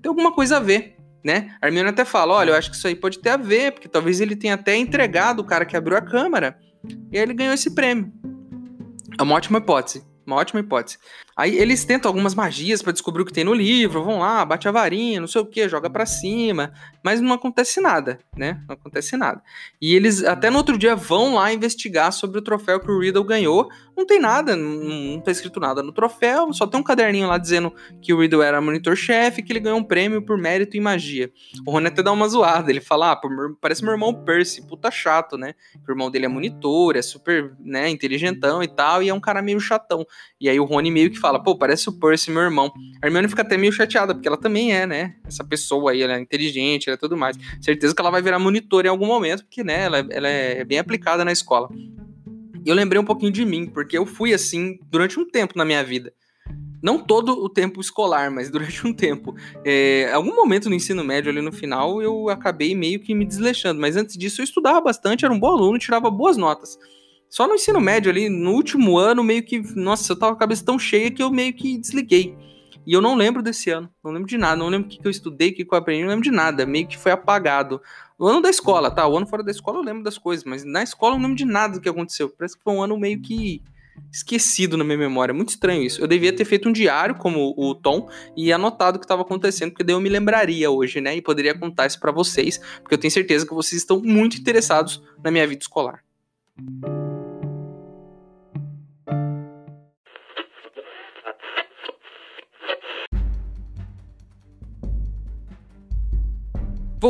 tem 0.00 0.08
alguma 0.08 0.32
coisa 0.32 0.58
a 0.58 0.60
ver, 0.60 0.96
né? 1.24 1.54
A 1.60 1.66
Hermione 1.66 1.90
até 1.90 2.04
fala, 2.04 2.34
olha, 2.34 2.50
eu 2.50 2.54
acho 2.56 2.70
que 2.70 2.76
isso 2.76 2.86
aí 2.86 2.94
pode 2.94 3.18
ter 3.18 3.30
a 3.30 3.36
ver, 3.36 3.72
porque 3.72 3.88
talvez 3.88 4.20
ele 4.20 4.36
tenha 4.36 4.54
até 4.54 4.76
entregado 4.76 5.40
o 5.40 5.44
cara 5.44 5.64
que 5.64 5.76
abriu 5.76 5.96
a 5.96 6.02
câmara 6.02 6.58
e 7.12 7.16
aí 7.16 7.22
ele 7.22 7.34
ganhou 7.34 7.54
esse 7.54 7.74
prêmio. 7.74 8.12
É 9.18 9.22
uma 9.22 9.34
ótima 9.34 9.58
hipótese. 9.58 10.04
Uma 10.26 10.36
ótima 10.36 10.60
hipótese. 10.60 10.98
Aí 11.40 11.56
eles 11.56 11.86
tentam 11.86 12.10
algumas 12.10 12.34
magias 12.34 12.82
para 12.82 12.92
descobrir 12.92 13.22
o 13.22 13.24
que 13.24 13.32
tem 13.32 13.44
no 13.44 13.54
livro, 13.54 14.04
vão 14.04 14.18
lá, 14.18 14.44
bate 14.44 14.68
a 14.68 14.70
varinha, 14.70 15.20
não 15.20 15.26
sei 15.26 15.40
o 15.40 15.46
que, 15.46 15.66
joga 15.70 15.88
para 15.88 16.04
cima, 16.04 16.70
mas 17.02 17.18
não 17.18 17.32
acontece 17.32 17.80
nada, 17.80 18.18
né? 18.36 18.62
Não 18.68 18.74
acontece 18.74 19.16
nada. 19.16 19.42
E 19.80 19.94
eles 19.94 20.22
até 20.22 20.50
no 20.50 20.58
outro 20.58 20.76
dia 20.76 20.94
vão 20.94 21.36
lá 21.36 21.50
investigar 21.50 22.12
sobre 22.12 22.38
o 22.38 22.42
troféu 22.42 22.78
que 22.78 22.90
o 22.90 23.00
Riddle 23.00 23.24
ganhou. 23.24 23.70
Não 23.96 24.04
tem 24.04 24.20
nada, 24.20 24.54
não, 24.54 24.84
não 25.14 25.20
tá 25.20 25.30
escrito 25.30 25.58
nada 25.58 25.82
no 25.82 25.92
troféu, 25.92 26.52
só 26.52 26.66
tem 26.66 26.78
um 26.78 26.82
caderninho 26.82 27.26
lá 27.26 27.38
dizendo 27.38 27.72
que 28.02 28.12
o 28.12 28.20
Riddle 28.20 28.42
era 28.42 28.60
monitor-chefe 28.60 29.42
que 29.42 29.50
ele 29.50 29.60
ganhou 29.60 29.78
um 29.78 29.84
prêmio 29.84 30.20
por 30.20 30.36
mérito 30.36 30.76
em 30.76 30.80
magia. 30.80 31.30
O 31.66 31.70
Rony 31.70 31.86
até 31.86 32.02
dá 32.02 32.12
uma 32.12 32.28
zoada, 32.28 32.70
ele 32.70 32.82
fala: 32.82 33.12
ah, 33.12 33.20
parece 33.60 33.82
meu 33.82 33.92
irmão 33.92 34.12
Percy, 34.12 34.66
puta 34.66 34.90
chato, 34.90 35.38
né? 35.38 35.54
O 35.86 35.90
irmão 35.90 36.10
dele 36.10 36.26
é 36.26 36.28
monitor, 36.28 36.96
é 36.96 37.02
super, 37.02 37.54
né, 37.58 37.88
inteligentão 37.88 38.62
e 38.62 38.68
tal, 38.68 39.02
e 39.02 39.08
é 39.08 39.14
um 39.14 39.20
cara 39.20 39.40
meio 39.40 39.58
chatão. 39.58 40.06
E 40.38 40.48
aí 40.48 40.58
o 40.58 40.64
Rony 40.64 40.90
meio 40.90 41.10
que 41.10 41.18
fala, 41.18 41.29
fala, 41.30 41.42
pô, 41.42 41.56
parece 41.56 41.88
o 41.88 41.92
Percy, 41.92 42.30
meu 42.30 42.42
irmão. 42.42 42.72
A 43.00 43.06
Hermione 43.06 43.28
fica 43.28 43.42
até 43.42 43.56
meio 43.56 43.72
chateada, 43.72 44.14
porque 44.14 44.26
ela 44.26 44.36
também 44.36 44.74
é, 44.74 44.86
né? 44.86 45.14
Essa 45.24 45.44
pessoa 45.44 45.92
aí, 45.92 46.02
ela 46.02 46.14
é 46.14 46.20
inteligente, 46.20 46.88
ela 46.88 46.94
é 46.94 46.98
tudo 46.98 47.16
mais. 47.16 47.36
Certeza 47.60 47.94
que 47.94 48.00
ela 48.00 48.10
vai 48.10 48.20
virar 48.20 48.38
monitor 48.38 48.84
em 48.84 48.88
algum 48.88 49.06
momento, 49.06 49.44
porque, 49.44 49.62
né, 49.62 49.84
ela, 49.84 49.98
ela 50.10 50.28
é 50.28 50.64
bem 50.64 50.78
aplicada 50.78 51.24
na 51.24 51.32
escola. 51.32 51.68
E 52.64 52.68
eu 52.68 52.74
lembrei 52.74 53.00
um 53.00 53.04
pouquinho 53.04 53.32
de 53.32 53.44
mim, 53.44 53.66
porque 53.66 53.96
eu 53.96 54.04
fui 54.04 54.34
assim 54.34 54.78
durante 54.90 55.18
um 55.18 55.28
tempo 55.28 55.56
na 55.56 55.64
minha 55.64 55.82
vida. 55.84 56.12
Não 56.82 56.98
todo 56.98 57.32
o 57.32 57.48
tempo 57.48 57.80
escolar, 57.80 58.30
mas 58.30 58.50
durante 58.50 58.86
um 58.86 58.92
tempo. 58.92 59.34
É, 59.64 60.10
algum 60.12 60.34
momento 60.34 60.68
no 60.68 60.74
ensino 60.74 61.04
médio, 61.04 61.30
ali 61.30 61.40
no 61.40 61.52
final, 61.52 62.02
eu 62.02 62.28
acabei 62.28 62.74
meio 62.74 63.00
que 63.00 63.14
me 63.14 63.24
desleixando. 63.24 63.80
Mas 63.80 63.96
antes 63.96 64.16
disso, 64.16 64.40
eu 64.40 64.44
estudava 64.44 64.80
bastante, 64.80 65.24
era 65.24 65.32
um 65.32 65.38
bom 65.38 65.48
aluno, 65.48 65.78
tirava 65.78 66.10
boas 66.10 66.36
notas. 66.36 66.78
Só 67.30 67.46
no 67.46 67.54
ensino 67.54 67.80
médio 67.80 68.10
ali, 68.10 68.28
no 68.28 68.50
último 68.50 68.98
ano, 68.98 69.22
meio 69.22 69.44
que, 69.44 69.60
nossa, 69.76 70.12
eu 70.12 70.18
tava 70.18 70.32
com 70.32 70.36
a 70.36 70.40
cabeça 70.40 70.64
tão 70.64 70.78
cheia 70.78 71.12
que 71.12 71.22
eu 71.22 71.30
meio 71.30 71.54
que 71.54 71.78
desliguei. 71.78 72.36
E 72.84 72.92
eu 72.92 73.00
não 73.00 73.14
lembro 73.14 73.40
desse 73.40 73.70
ano, 73.70 73.88
não 74.02 74.10
lembro 74.10 74.28
de 74.28 74.36
nada, 74.36 74.56
não 74.56 74.68
lembro 74.68 74.88
o 74.88 74.90
que, 74.90 74.98
que 74.98 75.06
eu 75.06 75.10
estudei, 75.10 75.50
o 75.50 75.54
que, 75.54 75.64
que 75.64 75.72
eu 75.72 75.78
aprendi, 75.78 76.02
não 76.02 76.10
lembro 76.10 76.24
de 76.24 76.30
nada, 76.32 76.66
meio 76.66 76.88
que 76.88 76.98
foi 76.98 77.12
apagado. 77.12 77.80
O 78.18 78.26
ano 78.26 78.42
da 78.42 78.50
escola, 78.50 78.90
tá? 78.90 79.06
O 79.06 79.16
ano 79.16 79.28
fora 79.28 79.44
da 79.44 79.50
escola 79.50 79.78
eu 79.78 79.84
lembro 79.84 80.02
das 80.02 80.18
coisas, 80.18 80.44
mas 80.44 80.64
na 80.64 80.82
escola 80.82 81.14
eu 81.14 81.18
não 81.18 81.28
lembro 81.28 81.38
de 81.38 81.44
nada 81.44 81.74
do 81.74 81.80
que 81.80 81.88
aconteceu. 81.88 82.28
Parece 82.28 82.56
que 82.56 82.64
foi 82.64 82.74
um 82.74 82.82
ano 82.82 82.98
meio 82.98 83.20
que 83.20 83.62
esquecido 84.12 84.76
na 84.76 84.82
minha 84.82 84.98
memória. 84.98 85.32
Muito 85.32 85.50
estranho 85.50 85.82
isso. 85.82 86.00
Eu 86.00 86.08
devia 86.08 86.34
ter 86.34 86.44
feito 86.44 86.68
um 86.68 86.72
diário, 86.72 87.14
como 87.14 87.54
o 87.56 87.74
Tom, 87.74 88.08
e 88.36 88.52
anotado 88.52 88.96
o 88.96 88.98
que 88.98 89.04
estava 89.04 89.22
acontecendo, 89.22 89.70
porque 89.70 89.84
daí 89.84 89.94
eu 89.94 90.00
me 90.00 90.08
lembraria 90.08 90.70
hoje, 90.70 91.00
né? 91.00 91.14
E 91.14 91.22
poderia 91.22 91.56
contar 91.56 91.86
isso 91.86 92.00
para 92.00 92.10
vocês, 92.10 92.58
porque 92.82 92.94
eu 92.94 92.98
tenho 92.98 93.12
certeza 93.12 93.46
que 93.46 93.54
vocês 93.54 93.82
estão 93.82 94.00
muito 94.02 94.36
interessados 94.36 95.02
na 95.22 95.30
minha 95.30 95.46
vida 95.46 95.62
escolar. 95.62 96.02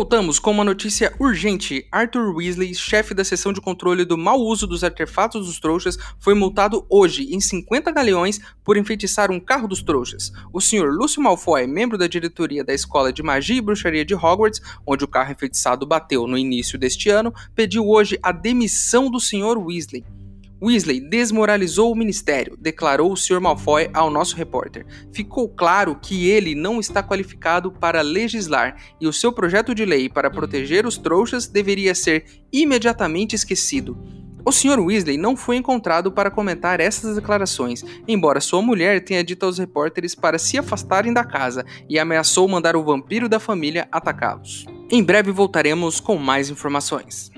Voltamos 0.00 0.38
com 0.38 0.50
uma 0.50 0.64
notícia 0.64 1.14
urgente. 1.20 1.86
Arthur 1.92 2.34
Weasley, 2.34 2.74
chefe 2.74 3.12
da 3.12 3.22
seção 3.22 3.52
de 3.52 3.60
controle 3.60 4.02
do 4.02 4.16
mau 4.16 4.40
uso 4.40 4.66
dos 4.66 4.82
artefatos 4.82 5.46
dos 5.46 5.60
trouxas, 5.60 5.98
foi 6.18 6.32
multado 6.32 6.86
hoje 6.88 7.34
em 7.34 7.38
50 7.38 7.92
galeões 7.92 8.40
por 8.64 8.78
enfeitiçar 8.78 9.30
um 9.30 9.38
carro 9.38 9.68
dos 9.68 9.82
trouxas. 9.82 10.32
O 10.54 10.58
Sr. 10.58 10.88
Lúcio 10.90 11.22
Malfoy, 11.22 11.66
membro 11.66 11.98
da 11.98 12.06
diretoria 12.06 12.64
da 12.64 12.72
Escola 12.72 13.12
de 13.12 13.22
Magia 13.22 13.58
e 13.58 13.60
Bruxaria 13.60 14.02
de 14.02 14.14
Hogwarts, 14.14 14.62
onde 14.86 15.04
o 15.04 15.08
carro 15.08 15.32
enfeitiçado 15.32 15.84
bateu 15.84 16.26
no 16.26 16.38
início 16.38 16.78
deste 16.78 17.10
ano, 17.10 17.30
pediu 17.54 17.86
hoje 17.86 18.18
a 18.22 18.32
demissão 18.32 19.10
do 19.10 19.20
Sr. 19.20 19.58
Weasley. 19.58 20.02
Weasley 20.62 21.00
desmoralizou 21.00 21.90
o 21.90 21.96
ministério, 21.96 22.56
declarou 22.60 23.12
o 23.12 23.16
Sr. 23.16 23.40
Malfoy 23.40 23.88
ao 23.94 24.10
nosso 24.10 24.36
repórter. 24.36 24.86
Ficou 25.10 25.48
claro 25.48 25.96
que 25.96 26.28
ele 26.28 26.54
não 26.54 26.78
está 26.78 27.02
qualificado 27.02 27.72
para 27.72 28.02
legislar 28.02 28.76
e 29.00 29.06
o 29.06 29.12
seu 29.12 29.32
projeto 29.32 29.74
de 29.74 29.84
lei 29.84 30.08
para 30.08 30.30
proteger 30.30 30.86
os 30.86 30.98
trouxas 30.98 31.46
deveria 31.46 31.94
ser 31.94 32.24
imediatamente 32.52 33.34
esquecido. 33.34 33.96
O 34.44 34.52
Sr. 34.52 34.80
Weasley 34.80 35.16
não 35.16 35.36
foi 35.36 35.56
encontrado 35.56 36.10
para 36.10 36.30
comentar 36.30 36.80
essas 36.80 37.14
declarações, 37.14 37.84
embora 38.08 38.40
sua 38.40 38.62
mulher 38.62 39.04
tenha 39.04 39.22
dito 39.22 39.44
aos 39.44 39.58
repórteres 39.58 40.14
para 40.14 40.38
se 40.38 40.58
afastarem 40.58 41.12
da 41.12 41.24
casa 41.24 41.64
e 41.88 41.98
ameaçou 41.98 42.48
mandar 42.48 42.74
o 42.74 42.82
vampiro 42.82 43.28
da 43.28 43.38
família 43.38 43.86
atacá-los. 43.92 44.64
Em 44.90 45.02
breve 45.02 45.30
voltaremos 45.30 46.00
com 46.00 46.16
mais 46.16 46.50
informações. 46.50 47.29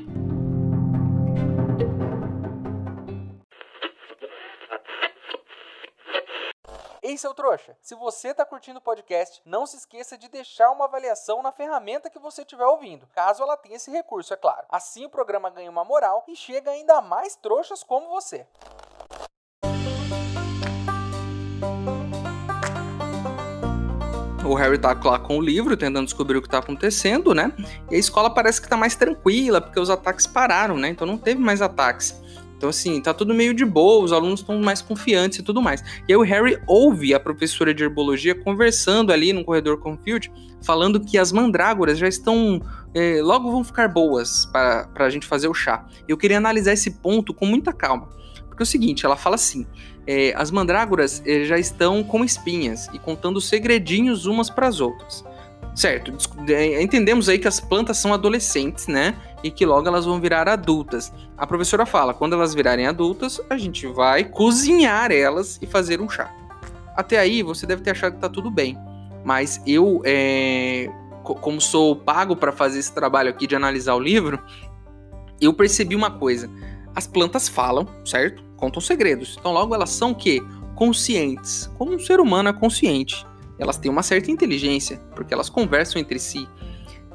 Ei, 7.04 7.18
seu 7.18 7.34
trouxa! 7.34 7.76
Se 7.82 7.96
você 7.96 8.32
tá 8.32 8.44
curtindo 8.44 8.78
o 8.78 8.80
podcast, 8.80 9.42
não 9.44 9.66
se 9.66 9.76
esqueça 9.76 10.16
de 10.16 10.28
deixar 10.28 10.70
uma 10.70 10.84
avaliação 10.84 11.42
na 11.42 11.50
ferramenta 11.50 12.08
que 12.08 12.16
você 12.16 12.42
estiver 12.42 12.64
ouvindo, 12.64 13.08
caso 13.12 13.42
ela 13.42 13.56
tenha 13.56 13.74
esse 13.74 13.90
recurso, 13.90 14.32
é 14.32 14.36
claro. 14.36 14.64
Assim 14.68 15.04
o 15.04 15.10
programa 15.10 15.50
ganha 15.50 15.68
uma 15.68 15.84
moral 15.84 16.22
e 16.28 16.36
chega 16.36 16.70
ainda 16.70 17.00
mais 17.00 17.34
trouxas 17.34 17.82
como 17.82 18.08
você. 18.08 18.46
O 24.44 24.54
Harry 24.54 24.78
tá 24.78 24.96
lá 25.04 25.18
com 25.18 25.38
o 25.38 25.42
livro, 25.42 25.76
tentando 25.76 26.04
descobrir 26.04 26.36
o 26.36 26.42
que 26.42 26.48
tá 26.48 26.58
acontecendo, 26.58 27.34
né? 27.34 27.52
E 27.90 27.96
a 27.96 27.98
escola 27.98 28.32
parece 28.32 28.62
que 28.62 28.68
tá 28.68 28.76
mais 28.76 28.94
tranquila, 28.94 29.60
porque 29.60 29.80
os 29.80 29.90
ataques 29.90 30.26
pararam, 30.26 30.76
né? 30.76 30.88
Então 30.88 31.04
não 31.04 31.18
teve 31.18 31.40
mais 31.40 31.62
ataques. 31.62 32.14
Então, 32.62 32.70
assim, 32.70 33.00
tá 33.00 33.12
tudo 33.12 33.34
meio 33.34 33.52
de 33.52 33.64
boa, 33.64 34.04
os 34.04 34.12
alunos 34.12 34.38
estão 34.38 34.60
mais 34.60 34.80
confiantes 34.80 35.40
e 35.40 35.42
tudo 35.42 35.60
mais. 35.60 35.82
E 36.08 36.12
aí 36.12 36.16
o 36.16 36.22
Harry 36.22 36.62
ouve 36.64 37.12
a 37.12 37.18
professora 37.18 37.74
de 37.74 37.82
herbologia 37.82 38.36
conversando 38.36 39.12
ali 39.12 39.32
no 39.32 39.44
corredor 39.44 39.78
com 39.78 39.94
o 39.94 39.98
Field, 39.98 40.30
falando 40.62 41.00
que 41.00 41.18
as 41.18 41.32
mandrágoras 41.32 41.98
já 41.98 42.06
estão. 42.06 42.62
É, 42.94 43.20
logo 43.20 43.50
vão 43.50 43.64
ficar 43.64 43.88
boas 43.88 44.46
para 44.46 44.88
a 44.94 45.10
gente 45.10 45.26
fazer 45.26 45.48
o 45.48 45.54
chá. 45.54 45.84
Eu 46.06 46.16
queria 46.16 46.36
analisar 46.36 46.72
esse 46.72 46.92
ponto 46.92 47.34
com 47.34 47.46
muita 47.46 47.72
calma. 47.72 48.08
Porque 48.46 48.62
é 48.62 48.64
o 48.64 48.66
seguinte, 48.66 49.04
ela 49.04 49.16
fala 49.16 49.34
assim: 49.34 49.66
é, 50.06 50.32
as 50.36 50.52
mandrágoras 50.52 51.20
é, 51.26 51.44
já 51.44 51.58
estão 51.58 52.04
com 52.04 52.24
espinhas 52.24 52.86
e 52.92 52.98
contando 53.00 53.40
segredinhos 53.40 54.24
umas 54.24 54.48
para 54.48 54.68
as 54.68 54.78
outras. 54.78 55.24
Certo, 55.74 56.12
entendemos 56.80 57.30
aí 57.30 57.38
que 57.38 57.48
as 57.48 57.58
plantas 57.58 57.96
são 57.96 58.12
adolescentes, 58.12 58.86
né? 58.86 59.16
E 59.42 59.50
que 59.50 59.64
logo 59.64 59.88
elas 59.88 60.04
vão 60.04 60.20
virar 60.20 60.46
adultas. 60.46 61.10
A 61.36 61.46
professora 61.46 61.86
fala: 61.86 62.12
quando 62.12 62.34
elas 62.34 62.54
virarem 62.54 62.86
adultas, 62.86 63.40
a 63.48 63.56
gente 63.56 63.86
vai 63.86 64.24
cozinhar 64.24 65.10
elas 65.10 65.58
e 65.62 65.66
fazer 65.66 66.00
um 66.00 66.08
chá. 66.08 66.30
Até 66.94 67.18
aí 67.18 67.42
você 67.42 67.66
deve 67.66 67.82
ter 67.82 67.92
achado 67.92 68.14
que 68.14 68.20
tá 68.20 68.28
tudo 68.28 68.50
bem. 68.50 68.76
Mas 69.24 69.62
eu, 69.66 70.02
é, 70.04 70.90
como 71.22 71.58
sou 71.60 71.96
pago 71.96 72.36
para 72.36 72.52
fazer 72.52 72.78
esse 72.78 72.92
trabalho 72.92 73.30
aqui 73.30 73.46
de 73.46 73.56
analisar 73.56 73.94
o 73.94 74.00
livro, 74.00 74.38
eu 75.40 75.54
percebi 75.54 75.96
uma 75.96 76.10
coisa. 76.10 76.50
As 76.94 77.06
plantas 77.06 77.48
falam, 77.48 77.88
certo? 78.04 78.44
Contam 78.58 78.80
segredos. 78.80 79.36
Então 79.40 79.52
logo 79.52 79.74
elas 79.74 79.90
são 79.90 80.10
o 80.10 80.14
quê? 80.14 80.42
Conscientes. 80.74 81.70
Como 81.78 81.94
um 81.94 81.98
ser 81.98 82.20
humano 82.20 82.50
é 82.50 82.52
consciente 82.52 83.26
elas 83.62 83.78
têm 83.78 83.90
uma 83.90 84.02
certa 84.02 84.30
inteligência, 84.30 85.00
porque 85.14 85.32
elas 85.32 85.48
conversam 85.48 86.00
entre 86.00 86.18
si. 86.18 86.48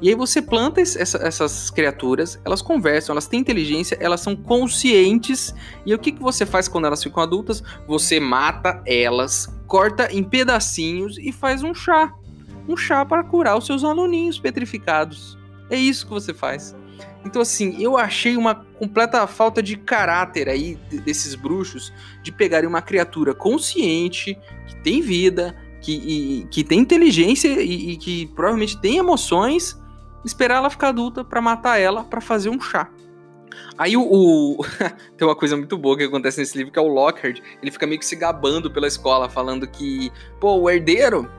E 0.00 0.08
aí 0.08 0.14
você 0.14 0.40
planta 0.40 0.80
essa, 0.80 1.18
essas 1.18 1.70
criaturas, 1.70 2.40
elas 2.44 2.62
conversam, 2.62 3.12
elas 3.12 3.26
têm 3.26 3.40
inteligência, 3.40 3.98
elas 4.00 4.20
são 4.20 4.36
conscientes. 4.36 5.52
E 5.84 5.92
o 5.92 5.98
que, 5.98 6.12
que 6.12 6.22
você 6.22 6.46
faz 6.46 6.68
quando 6.68 6.86
elas 6.86 7.02
ficam 7.02 7.22
adultas? 7.22 7.62
Você 7.86 8.20
mata 8.20 8.80
elas, 8.86 9.52
corta 9.66 10.08
em 10.12 10.22
pedacinhos 10.22 11.18
e 11.18 11.32
faz 11.32 11.64
um 11.64 11.74
chá. 11.74 12.14
Um 12.68 12.76
chá 12.76 13.04
para 13.04 13.24
curar 13.24 13.56
os 13.58 13.66
seus 13.66 13.82
aluninhos 13.82 14.38
petrificados. 14.38 15.36
É 15.68 15.76
isso 15.76 16.06
que 16.06 16.12
você 16.12 16.32
faz. 16.32 16.76
Então, 17.24 17.42
assim, 17.42 17.82
eu 17.82 17.96
achei 17.96 18.36
uma 18.36 18.54
completa 18.54 19.26
falta 19.26 19.62
de 19.62 19.76
caráter 19.76 20.48
aí 20.48 20.76
desses 21.04 21.34
bruxos 21.34 21.92
de 22.22 22.30
pegarem 22.30 22.68
uma 22.68 22.80
criatura 22.80 23.34
consciente, 23.34 24.38
que 24.66 24.76
tem 24.76 25.00
vida, 25.00 25.56
que, 25.80 25.92
e, 25.92 26.46
que 26.50 26.64
tem 26.64 26.80
inteligência 26.80 27.48
e, 27.48 27.92
e, 27.92 27.96
que 27.96 28.26
provavelmente 28.28 28.80
tem 28.80 28.98
emoções, 28.98 29.80
esperar 30.24 30.56
ela 30.56 30.70
ficar 30.70 30.88
adulta 30.88 31.24
para 31.24 31.40
matar 31.40 31.78
ela 31.78 32.04
para 32.04 32.20
fazer 32.20 32.50
um 32.50 32.60
chá. 32.60 32.90
Aí 33.76 33.96
o, 33.96 34.02
o... 34.02 34.64
tem 35.16 35.26
uma 35.26 35.36
coisa 35.36 35.56
muito 35.56 35.76
boa 35.78 35.96
que 35.96 36.04
acontece 36.04 36.40
nesse 36.40 36.56
livro 36.56 36.72
que 36.72 36.78
é 36.78 36.82
o 36.82 36.88
Lockhart, 36.88 37.40
ele 37.62 37.70
fica 37.70 37.86
meio 37.86 37.98
que 37.98 38.06
se 38.06 38.16
gabando 38.16 38.70
pela 38.70 38.86
escola, 38.86 39.28
falando 39.28 39.66
que, 39.66 40.12
pô, 40.40 40.56
o 40.56 40.68
herdeiro, 40.70 41.30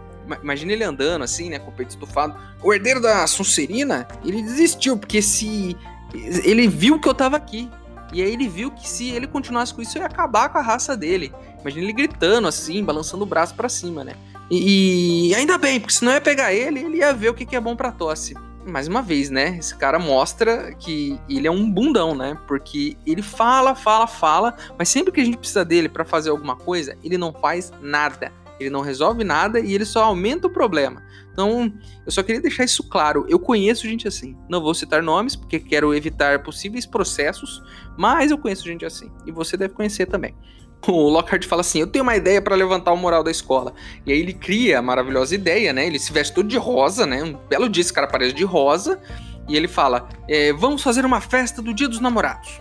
imagina 0.41 0.73
ele 0.73 0.83
andando 0.83 1.23
assim, 1.23 1.49
né, 1.49 1.59
com 1.59 1.69
o 1.69 1.73
peito 1.73 1.91
estufado, 1.91 2.35
o 2.63 2.73
herdeiro 2.73 3.01
da 3.01 3.27
Sonserina, 3.27 4.07
ele 4.25 4.41
desistiu 4.41 4.97
porque 4.97 5.21
se 5.21 5.75
ele 6.13 6.67
viu 6.67 6.99
que 6.99 7.07
eu 7.07 7.13
tava 7.13 7.37
aqui. 7.37 7.69
E 8.11 8.23
aí 8.23 8.33
ele 8.33 8.47
viu 8.47 8.71
que 8.71 8.89
se 8.89 9.09
ele 9.11 9.27
continuasse 9.27 9.73
com 9.73 9.81
isso, 9.81 9.97
ia 9.97 10.05
acabar 10.05 10.49
com 10.49 10.57
a 10.57 10.61
raça 10.61 10.97
dele. 10.97 11.31
Imagina 11.61 11.83
ele 11.83 11.93
gritando 11.93 12.47
assim, 12.47 12.83
balançando 12.83 13.23
o 13.23 13.27
braço 13.27 13.55
para 13.55 13.69
cima, 13.69 14.03
né? 14.03 14.13
E, 14.49 15.29
e, 15.29 15.35
ainda 15.35 15.57
bem, 15.57 15.79
porque 15.79 15.93
se 15.93 16.03
não 16.03 16.11
ia 16.11 16.21
pegar 16.21 16.53
ele, 16.53 16.79
ele 16.79 16.97
ia 16.97 17.13
ver 17.13 17.29
o 17.29 17.33
que, 17.33 17.45
que 17.45 17.55
é 17.55 17.59
bom 17.59 17.75
pra 17.75 17.91
tosse. 17.91 18.33
Mais 18.65 18.87
uma 18.87 19.01
vez, 19.01 19.29
né? 19.29 19.57
Esse 19.57 19.75
cara 19.75 19.99
mostra 19.99 20.73
que 20.73 21.19
ele 21.29 21.47
é 21.47 21.51
um 21.51 21.69
bundão, 21.69 22.15
né? 22.15 22.37
Porque 22.47 22.97
ele 23.05 23.21
fala, 23.21 23.75
fala, 23.75 24.07
fala, 24.07 24.55
mas 24.77 24.89
sempre 24.89 25.11
que 25.11 25.21
a 25.21 25.25
gente 25.25 25.37
precisa 25.37 25.63
dele 25.63 25.87
para 25.87 26.03
fazer 26.03 26.29
alguma 26.29 26.55
coisa, 26.55 26.97
ele 27.03 27.17
não 27.17 27.31
faz 27.31 27.71
nada. 27.81 28.31
Ele 28.59 28.69
não 28.69 28.81
resolve 28.81 29.23
nada 29.23 29.59
e 29.59 29.73
ele 29.73 29.85
só 29.85 30.03
aumenta 30.03 30.47
o 30.47 30.49
problema. 30.49 31.01
Então, 31.31 31.71
eu 32.05 32.11
só 32.11 32.21
queria 32.21 32.41
deixar 32.41 32.65
isso 32.65 32.83
claro. 32.83 33.25
Eu 33.29 33.39
conheço 33.39 33.87
gente 33.87 34.07
assim. 34.07 34.35
Não 34.49 34.61
vou 34.61 34.73
citar 34.73 35.01
nomes, 35.01 35.35
porque 35.35 35.59
quero 35.59 35.93
evitar 35.93 36.43
possíveis 36.43 36.85
processos, 36.85 37.63
mas 37.97 38.31
eu 38.31 38.37
conheço 38.37 38.65
gente 38.65 38.85
assim. 38.85 39.09
E 39.25 39.31
você 39.31 39.55
deve 39.55 39.73
conhecer 39.73 40.07
também 40.07 40.35
o 40.87 41.09
Lockhart 41.09 41.45
fala 41.45 41.61
assim: 41.61 41.79
Eu 41.79 41.87
tenho 41.87 42.03
uma 42.03 42.15
ideia 42.15 42.41
para 42.41 42.55
levantar 42.55 42.91
o 42.91 42.97
moral 42.97 43.23
da 43.23 43.31
escola. 43.31 43.73
E 44.05 44.11
aí 44.11 44.19
ele 44.19 44.33
cria 44.33 44.79
a 44.79 44.81
maravilhosa 44.81 45.35
ideia, 45.35 45.73
né? 45.73 45.85
Ele 45.85 45.99
se 45.99 46.11
veste 46.11 46.33
todo 46.33 46.47
de 46.47 46.57
rosa, 46.57 47.05
né? 47.05 47.23
Um 47.23 47.33
belo 47.49 47.69
dia 47.69 47.81
esse 47.81 47.93
cara 47.93 48.07
aparece 48.07 48.33
de 48.33 48.43
rosa. 48.43 48.99
E 49.47 49.55
ele 49.55 49.67
fala: 49.67 50.07
é, 50.27 50.53
Vamos 50.53 50.81
fazer 50.81 51.05
uma 51.05 51.21
festa 51.21 51.61
do 51.61 51.73
Dia 51.73 51.87
dos 51.87 51.99
Namorados. 51.99 52.59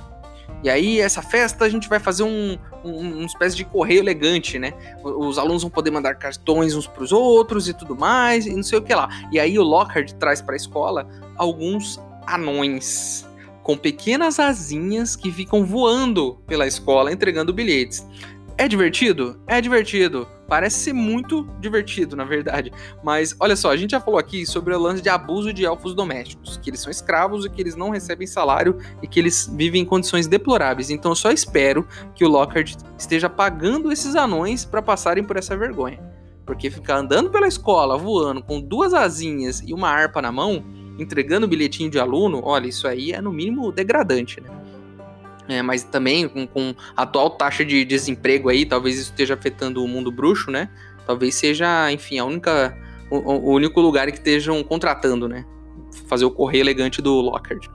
E 0.63 0.69
aí, 0.69 1.01
essa 1.01 1.23
festa, 1.23 1.65
a 1.65 1.69
gente 1.69 1.89
vai 1.89 2.01
fazer 2.01 2.25
um, 2.25 2.59
um, 2.85 3.19
uma 3.19 3.27
espécie 3.27 3.55
de 3.55 3.65
correio 3.65 4.01
elegante, 4.01 4.59
né? 4.59 4.73
Os 5.05 5.39
alunos 5.39 5.63
vão 5.63 5.71
poder 5.71 5.93
mandar 5.93 6.17
cartões 6.17 6.75
uns 6.75 6.85
para 6.85 7.05
os 7.05 7.13
outros 7.13 7.69
e 7.69 7.75
tudo 7.75 7.95
mais, 7.95 8.45
e 8.45 8.51
não 8.51 8.65
sei 8.65 8.79
o 8.79 8.83
que 8.83 8.93
lá. 8.93 9.09
E 9.31 9.39
aí, 9.39 9.57
o 9.57 9.63
Lockhart 9.63 10.13
traz 10.15 10.43
para 10.43 10.55
a 10.55 10.57
escola 10.57 11.07
alguns 11.37 12.01
anões 12.27 13.28
com 13.69 13.77
pequenas 13.77 14.41
asinhas 14.41 15.15
que 15.15 15.31
ficam 15.31 15.63
voando 15.63 16.37
pela 16.47 16.67
escola 16.67 17.13
entregando 17.13 17.53
bilhetes. 17.53 18.03
É 18.57 18.67
divertido? 18.67 19.39
É 19.47 19.61
divertido. 19.61 20.27
Parece 20.49 20.79
ser 20.79 20.95
muito 20.95 21.47
divertido, 21.61 22.17
na 22.17 22.25
verdade. 22.25 22.73
Mas 23.05 23.37
olha 23.39 23.55
só, 23.55 23.71
a 23.71 23.77
gente 23.77 23.91
já 23.91 24.01
falou 24.01 24.19
aqui 24.19 24.47
sobre 24.47 24.75
o 24.75 24.81
lance 24.81 25.03
de 25.03 25.11
abuso 25.11 25.53
de 25.53 25.67
elfos 25.67 25.95
domésticos, 25.95 26.57
que 26.57 26.71
eles 26.71 26.81
são 26.81 26.91
escravos 26.91 27.45
e 27.45 27.51
que 27.51 27.61
eles 27.61 27.77
não 27.77 27.91
recebem 27.91 28.27
salário 28.27 28.79
e 29.03 29.07
que 29.07 29.21
eles 29.21 29.47
vivem 29.55 29.83
em 29.83 29.85
condições 29.85 30.27
deploráveis. 30.27 30.89
Então 30.89 31.13
eu 31.13 31.17
só 31.17 31.31
espero 31.31 31.87
que 32.15 32.25
o 32.25 32.29
Lockhart 32.29 32.75
esteja 32.99 33.29
pagando 33.29 33.93
esses 33.93 34.17
anões 34.17 34.65
para 34.65 34.81
passarem 34.81 35.23
por 35.23 35.37
essa 35.37 35.55
vergonha. 35.55 36.01
Porque 36.47 36.71
ficar 36.71 36.97
andando 36.97 37.29
pela 37.29 37.47
escola, 37.47 37.99
voando 37.99 38.43
com 38.43 38.63
duas 38.63 38.95
asinhas 38.95 39.61
e 39.61 39.75
uma 39.75 39.91
harpa 39.91 40.23
na 40.23 40.33
mão, 40.33 40.65
entregando 40.99 41.47
bilhetinho 41.47 41.91
de 41.91 41.99
aluno, 41.99 42.41
olha, 42.43 42.67
isso 42.67 42.87
aí 42.87 43.13
é 43.13 43.21
no 43.21 43.33
mínimo 43.33 43.71
degradante, 43.73 44.41
né? 44.41 44.51
É, 45.49 45.63
mas 45.63 45.83
também 45.83 46.29
com, 46.29 46.47
com 46.47 46.75
a 46.95 47.03
atual 47.03 47.31
taxa 47.31 47.65
de 47.65 47.85
desemprego 47.85 48.51
aí, 48.51 48.67
talvez 48.67 48.99
isso 48.99 49.11
esteja 49.11 49.33
afetando 49.33 49.83
o 49.83 49.89
mundo 49.89 50.13
bruxo, 50.13 50.51
né? 50.51 50.69
Talvez 51.07 51.35
seja, 51.35 51.91
enfim, 51.91 52.19
a 52.19 52.25
única, 52.25 52.77
o, 53.11 53.17
o 53.17 53.53
único 53.53 53.81
lugar 53.81 54.11
que 54.13 54.19
estejam 54.19 54.63
contratando, 54.63 55.27
né? 55.27 55.47
Fazer 56.07 56.27
o 56.27 56.31
correio 56.31 56.63
elegante 56.63 57.01
do 57.01 57.15
Lockhart. 57.15 57.67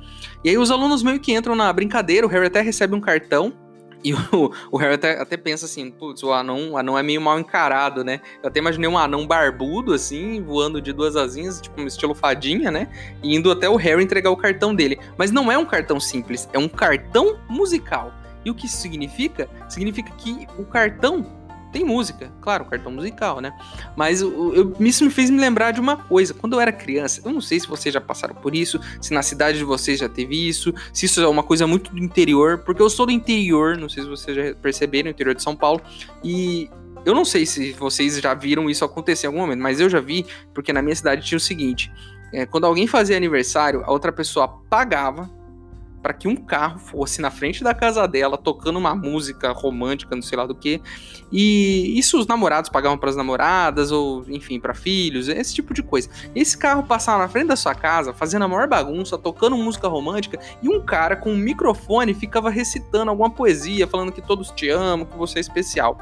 E 0.44 0.50
aí 0.50 0.58
os 0.58 0.70
alunos 0.70 1.02
meio 1.02 1.20
que 1.20 1.34
entram 1.34 1.56
na 1.56 1.74
brincadeira, 1.74 2.28
o 2.28 2.30
Harry 2.30 2.46
até 2.46 2.62
recebe 2.62 2.94
um 2.94 3.02
cartão 3.02 3.63
E 4.04 4.14
o, 4.14 4.52
o 4.72 4.78
Harry 4.78 4.96
até, 4.96 5.20
até 5.20 5.38
pensa 5.38 5.66
assim, 5.66 5.90
putz, 5.90 6.22
o 6.24 6.34
anão, 6.34 6.72
o 6.72 6.78
anão 6.78 6.98
é 6.98 7.04
meio 7.04 7.22
mal 7.22 7.40
encarado, 7.40 8.04
né? 8.04 8.20
Eu 8.42 8.50
até 8.50 8.60
imaginei 8.60 8.90
um 8.90 8.98
anão 8.98 9.26
barbudo, 9.26 9.94
assim, 9.94 10.42
voando 10.44 10.82
de 10.82 10.92
duas 10.92 11.16
asinhas, 11.16 11.62
tipo 11.62 11.82
um 11.82 11.88
estilo 11.88 12.14
fadinha, 12.14 12.70
né? 12.70 12.90
E 13.24 13.36
indo 13.36 13.50
até 13.52 13.70
o 13.70 13.76
Harry 13.76 14.04
entregar 14.04 14.30
o 14.30 14.38
cartão 14.38 14.76
dele. 14.76 15.00
Mas 15.18 15.32
não 15.32 15.52
é 15.52 15.58
um 15.58 15.66
cartão 15.66 16.00
simples, 16.00 16.50
é 16.52 16.60
um 16.60 16.68
cartão 16.68 17.40
musical. 17.50 18.14
E 18.46 18.52
o 18.52 18.54
que 18.54 18.66
isso 18.66 18.78
significa? 18.78 19.50
Significa 19.70 20.12
que 20.18 20.48
o 20.58 20.66
cartão 20.66 21.26
tem 21.74 21.84
música, 21.84 22.32
claro, 22.40 22.66
cartão 22.66 22.92
musical, 22.92 23.42
né? 23.42 23.52
Mas 23.98 24.22
eu, 24.22 24.56
eu, 24.56 24.74
isso 24.80 25.04
me 25.04 25.10
fez 25.10 25.30
me 25.30 25.40
lembrar 25.40 25.72
de 25.72 25.80
uma 25.80 25.98
coisa. 25.98 26.34
Quando 26.34 26.54
eu 26.54 26.62
era 26.62 26.72
criança, 26.72 27.22
eu 27.26 27.34
não 27.34 27.42
sei 27.42 27.60
se 27.60 27.68
vocês 27.68 27.92
já 27.92 28.00
passaram 28.00 28.36
por 28.36 28.56
isso, 28.56 28.80
se 29.02 29.14
na 29.14 29.24
cidade 29.24 29.58
de 29.58 29.64
vocês 29.64 30.00
já 30.00 30.08
teve 30.08 30.48
isso, 30.48 30.74
se 30.94 31.08
isso 31.08 31.20
é 31.20 31.28
uma 31.28 31.44
coisa 31.44 31.66
muito 31.66 31.92
do 31.92 32.00
interior, 32.00 32.60
porque 32.60 32.82
eu 32.82 32.90
sou 32.90 33.08
do 33.08 33.12
interior, 33.12 33.76
não 33.76 33.90
sei 33.90 34.04
se 34.04 34.10
vocês 34.10 34.38
já 34.38 34.56
perceberam, 34.56 35.10
interior 35.10 35.34
de 35.34 35.42
São 35.42 35.56
Paulo, 35.56 35.82
e 36.24 36.70
eu 37.04 37.16
não 37.16 37.26
sei 37.26 37.46
se 37.46 37.74
vocês 37.74 38.20
já 38.22 38.34
viram 38.34 38.70
isso 38.70 38.86
acontecer 38.86 39.26
em 39.26 39.30
algum 39.30 39.40
momento, 39.40 39.62
mas 39.62 39.80
eu 39.80 39.90
já 39.90 40.00
vi, 40.00 40.26
porque 40.54 40.72
na 40.72 40.82
minha 40.82 40.96
cidade 40.96 41.26
tinha 41.26 41.38
o 41.38 41.42
seguinte: 41.42 41.92
é, 42.32 42.46
quando 42.46 42.66
alguém 42.66 42.86
fazia 42.86 43.18
aniversário, 43.18 43.84
a 43.84 43.92
outra 43.92 44.12
pessoa 44.12 44.48
pagava 44.70 45.30
para 46.04 46.14
que 46.14 46.28
um 46.28 46.36
carro 46.36 46.78
fosse 46.78 47.22
na 47.22 47.32
frente 47.32 47.64
da 47.64 47.74
casa 47.74 48.06
dela 48.06 48.38
tocando 48.38 48.78
uma 48.78 48.94
música 48.94 49.54
romântica, 49.54 50.14
não 50.14 50.22
sei 50.22 50.38
lá 50.38 50.46
do 50.46 50.54
que. 50.54 50.82
E 51.32 51.98
isso 51.98 52.20
os 52.20 52.28
namorados 52.28 52.70
pagavam 52.70 52.98
para 52.98 53.10
as 53.10 53.16
namoradas 53.16 53.90
ou, 53.90 54.26
enfim, 54.28 54.60
para 54.60 54.74
filhos, 54.74 55.30
esse 55.30 55.56
tipo 55.56 55.74
de 55.74 55.82
coisa. 55.82 56.10
Esse 56.36 56.58
carro 56.58 56.84
passava 56.84 57.24
na 57.24 57.30
frente 57.30 57.48
da 57.48 57.56
sua 57.56 57.74
casa, 57.74 58.14
fazendo 58.14 58.44
a 58.44 58.48
maior 58.50 58.68
bagunça, 58.68 59.18
tocando 59.18 59.56
música 59.56 59.88
romântica, 59.88 60.38
e 60.62 60.68
um 60.68 60.82
cara 60.86 61.16
com 61.16 61.32
um 61.32 61.38
microfone 61.38 62.14
ficava 62.14 62.50
recitando 62.50 63.10
alguma 63.10 63.30
poesia, 63.30 63.88
falando 63.88 64.12
que 64.12 64.22
todos 64.22 64.52
te 64.52 64.68
amam, 64.70 65.06
que 65.06 65.18
você 65.18 65.40
é 65.40 65.42
especial. 65.42 65.98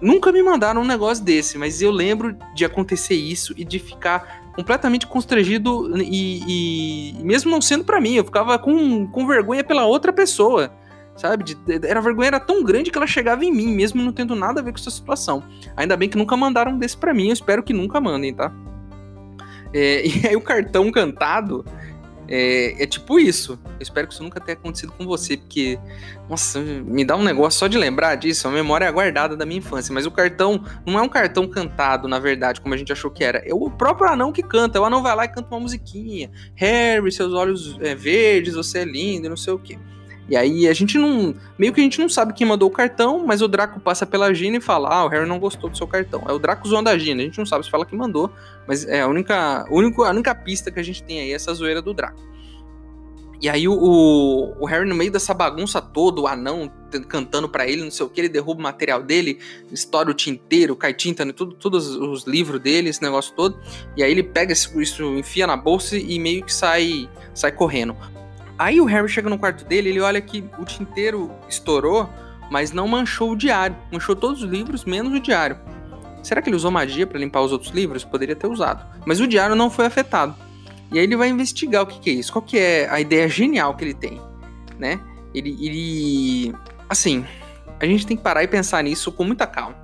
Nunca 0.00 0.32
me 0.32 0.42
mandaram 0.42 0.80
um 0.80 0.86
negócio 0.86 1.22
desse, 1.22 1.58
mas 1.58 1.82
eu 1.82 1.90
lembro 1.90 2.36
de 2.54 2.64
acontecer 2.64 3.14
isso 3.14 3.54
e 3.56 3.64
de 3.64 3.78
ficar 3.78 4.45
completamente 4.56 5.06
constrangido 5.06 5.92
e, 6.00 7.12
e 7.12 7.22
mesmo 7.22 7.50
não 7.50 7.60
sendo 7.60 7.84
para 7.84 8.00
mim, 8.00 8.14
eu 8.14 8.24
ficava 8.24 8.58
com, 8.58 9.06
com 9.06 9.26
vergonha 9.26 9.62
pela 9.62 9.84
outra 9.84 10.12
pessoa, 10.12 10.72
sabe? 11.14 11.44
De, 11.44 11.56
era 11.86 12.00
a 12.00 12.02
vergonha 12.02 12.28
era 12.28 12.40
tão 12.40 12.64
grande 12.64 12.90
que 12.90 12.96
ela 12.96 13.06
chegava 13.06 13.44
em 13.44 13.52
mim, 13.52 13.74
mesmo 13.74 14.02
não 14.02 14.12
tendo 14.12 14.34
nada 14.34 14.60
a 14.60 14.64
ver 14.64 14.72
com 14.72 14.78
essa 14.78 14.90
situação. 14.90 15.44
Ainda 15.76 15.94
bem 15.96 16.08
que 16.08 16.16
nunca 16.16 16.36
mandaram 16.36 16.78
desse 16.78 16.96
para 16.96 17.12
mim, 17.12 17.28
eu 17.28 17.34
espero 17.34 17.62
que 17.62 17.74
nunca 17.74 18.00
mandem, 18.00 18.34
tá? 18.34 18.50
É, 19.74 20.06
e 20.08 20.26
aí 20.26 20.36
o 20.36 20.40
cartão 20.40 20.90
cantado 20.90 21.62
é, 22.28 22.82
é, 22.82 22.86
tipo 22.86 23.18
isso. 23.18 23.58
Eu 23.64 23.76
espero 23.80 24.06
que 24.06 24.14
isso 24.14 24.22
nunca 24.22 24.40
tenha 24.40 24.56
acontecido 24.56 24.92
com 24.92 25.04
você, 25.04 25.36
porque, 25.36 25.78
nossa, 26.28 26.60
me 26.60 27.04
dá 27.04 27.16
um 27.16 27.22
negócio 27.22 27.58
só 27.58 27.66
de 27.66 27.78
lembrar 27.78 28.14
disso, 28.16 28.46
é 28.46 28.50
uma 28.50 28.56
memória 28.56 28.90
guardada 28.90 29.36
da 29.36 29.46
minha 29.46 29.58
infância. 29.58 29.92
Mas 29.92 30.06
o 30.06 30.10
cartão 30.10 30.62
não 30.84 30.98
é 30.98 31.02
um 31.02 31.08
cartão 31.08 31.46
cantado, 31.46 32.08
na 32.08 32.18
verdade, 32.18 32.60
como 32.60 32.74
a 32.74 32.76
gente 32.76 32.92
achou 32.92 33.10
que 33.10 33.24
era. 33.24 33.38
É 33.38 33.54
o 33.54 33.70
próprio 33.70 34.10
anão 34.10 34.32
que 34.32 34.42
canta. 34.42 34.80
O 34.80 34.84
anão 34.84 35.02
vai 35.02 35.14
lá 35.14 35.24
e 35.24 35.28
canta 35.28 35.48
uma 35.50 35.60
musiquinha. 35.60 36.30
Harry, 36.54 37.10
seus 37.12 37.32
olhos 37.32 37.78
é, 37.80 37.94
verdes, 37.94 38.54
você 38.54 38.80
é 38.80 38.84
lindo, 38.84 39.28
não 39.28 39.36
sei 39.36 39.52
o 39.52 39.58
quê. 39.58 39.78
E 40.28 40.36
aí 40.36 40.66
a 40.66 40.72
gente 40.72 40.98
não. 40.98 41.34
Meio 41.58 41.72
que 41.72 41.80
a 41.80 41.84
gente 41.84 42.00
não 42.00 42.08
sabe 42.08 42.32
quem 42.32 42.46
mandou 42.46 42.68
o 42.68 42.72
cartão, 42.72 43.24
mas 43.24 43.42
o 43.42 43.48
Draco 43.48 43.78
passa 43.78 44.04
pela 44.04 44.34
Gina 44.34 44.56
e 44.56 44.60
fala: 44.60 44.88
Ah, 44.92 45.04
o 45.04 45.08
Harry 45.08 45.28
não 45.28 45.38
gostou 45.38 45.70
do 45.70 45.76
seu 45.76 45.86
cartão. 45.86 46.24
É 46.28 46.32
o 46.32 46.38
Draco 46.38 46.66
zoando 46.66 46.90
a 46.90 46.98
Gina. 46.98 47.22
A 47.22 47.24
gente 47.24 47.38
não 47.38 47.46
sabe 47.46 47.64
se 47.64 47.70
fala 47.70 47.86
que 47.86 47.94
mandou, 47.94 48.30
mas 48.66 48.84
é 48.86 49.02
a 49.02 49.08
única, 49.08 49.64
a 49.68 49.72
única, 49.72 50.02
a 50.02 50.10
única 50.10 50.34
pista 50.34 50.70
que 50.70 50.80
a 50.80 50.82
gente 50.82 51.02
tem 51.02 51.20
aí 51.20 51.32
é 51.32 51.34
essa 51.34 51.54
zoeira 51.54 51.80
do 51.80 51.94
Draco. 51.94 52.20
E 53.40 53.48
aí 53.48 53.68
o, 53.68 53.74
o, 53.74 54.62
o, 54.62 54.66
Harry, 54.66 54.88
no 54.88 54.94
meio 54.94 55.12
dessa 55.12 55.34
bagunça 55.34 55.80
toda, 55.80 56.20
o 56.22 56.26
anão 56.26 56.72
cantando 57.08 57.48
para 57.48 57.68
ele, 57.68 57.84
não 57.84 57.90
sei 57.90 58.06
o 58.06 58.08
que, 58.08 58.20
ele 58.20 58.28
derruba 58.30 58.60
o 58.60 58.62
material 58.62 59.02
dele, 59.02 59.38
estoura 59.70 60.10
o 60.10 60.14
tinteiro, 60.14 60.74
cai 60.74 60.94
tinta, 60.94 61.30
tudo, 61.32 61.54
todos 61.54 61.94
os 61.94 62.24
livros 62.24 62.60
dele, 62.60 62.88
esse 62.88 63.02
negócio 63.02 63.34
todo. 63.34 63.58
E 63.96 64.02
aí 64.02 64.10
ele 64.10 64.22
pega 64.22 64.52
isso, 64.52 64.80
isso, 64.80 65.04
enfia 65.18 65.46
na 65.46 65.56
bolsa 65.56 65.98
e 65.98 66.18
meio 66.18 66.44
que 66.44 66.52
sai, 66.52 67.10
sai 67.34 67.52
correndo. 67.52 67.94
Aí 68.58 68.80
o 68.80 68.84
Harry 68.84 69.08
chega 69.08 69.28
no 69.28 69.38
quarto 69.38 69.64
dele, 69.64 69.90
ele 69.90 70.00
olha 70.00 70.20
que 70.20 70.44
o 70.58 70.64
tinteiro 70.64 71.30
estourou, 71.48 72.08
mas 72.50 72.72
não 72.72 72.88
manchou 72.88 73.32
o 73.32 73.36
diário. 73.36 73.76
Manchou 73.92 74.16
todos 74.16 74.42
os 74.42 74.48
livros, 74.48 74.84
menos 74.84 75.12
o 75.12 75.20
diário. 75.20 75.58
Será 76.22 76.40
que 76.42 76.48
ele 76.48 76.56
usou 76.56 76.70
magia 76.70 77.06
para 77.06 77.18
limpar 77.18 77.42
os 77.42 77.52
outros 77.52 77.70
livros? 77.72 78.04
Poderia 78.04 78.34
ter 78.34 78.46
usado. 78.46 78.84
Mas 79.04 79.20
o 79.20 79.26
diário 79.26 79.54
não 79.54 79.70
foi 79.70 79.86
afetado. 79.86 80.34
E 80.92 80.98
aí 80.98 81.04
ele 81.04 81.16
vai 81.16 81.28
investigar 81.28 81.82
o 81.82 81.86
que, 81.86 82.00
que 82.00 82.10
é 82.10 82.12
isso. 82.14 82.32
Qual 82.32 82.42
que 82.42 82.58
é 82.58 82.88
a 82.88 83.00
ideia 83.00 83.28
genial 83.28 83.76
que 83.76 83.84
ele 83.84 83.94
tem, 83.94 84.20
né? 84.78 85.00
Ele, 85.34 85.56
ele... 85.60 86.54
Assim, 86.88 87.24
a 87.78 87.84
gente 87.84 88.06
tem 88.06 88.16
que 88.16 88.22
parar 88.22 88.42
e 88.42 88.48
pensar 88.48 88.82
nisso 88.82 89.12
com 89.12 89.24
muita 89.24 89.46
calma. 89.46 89.76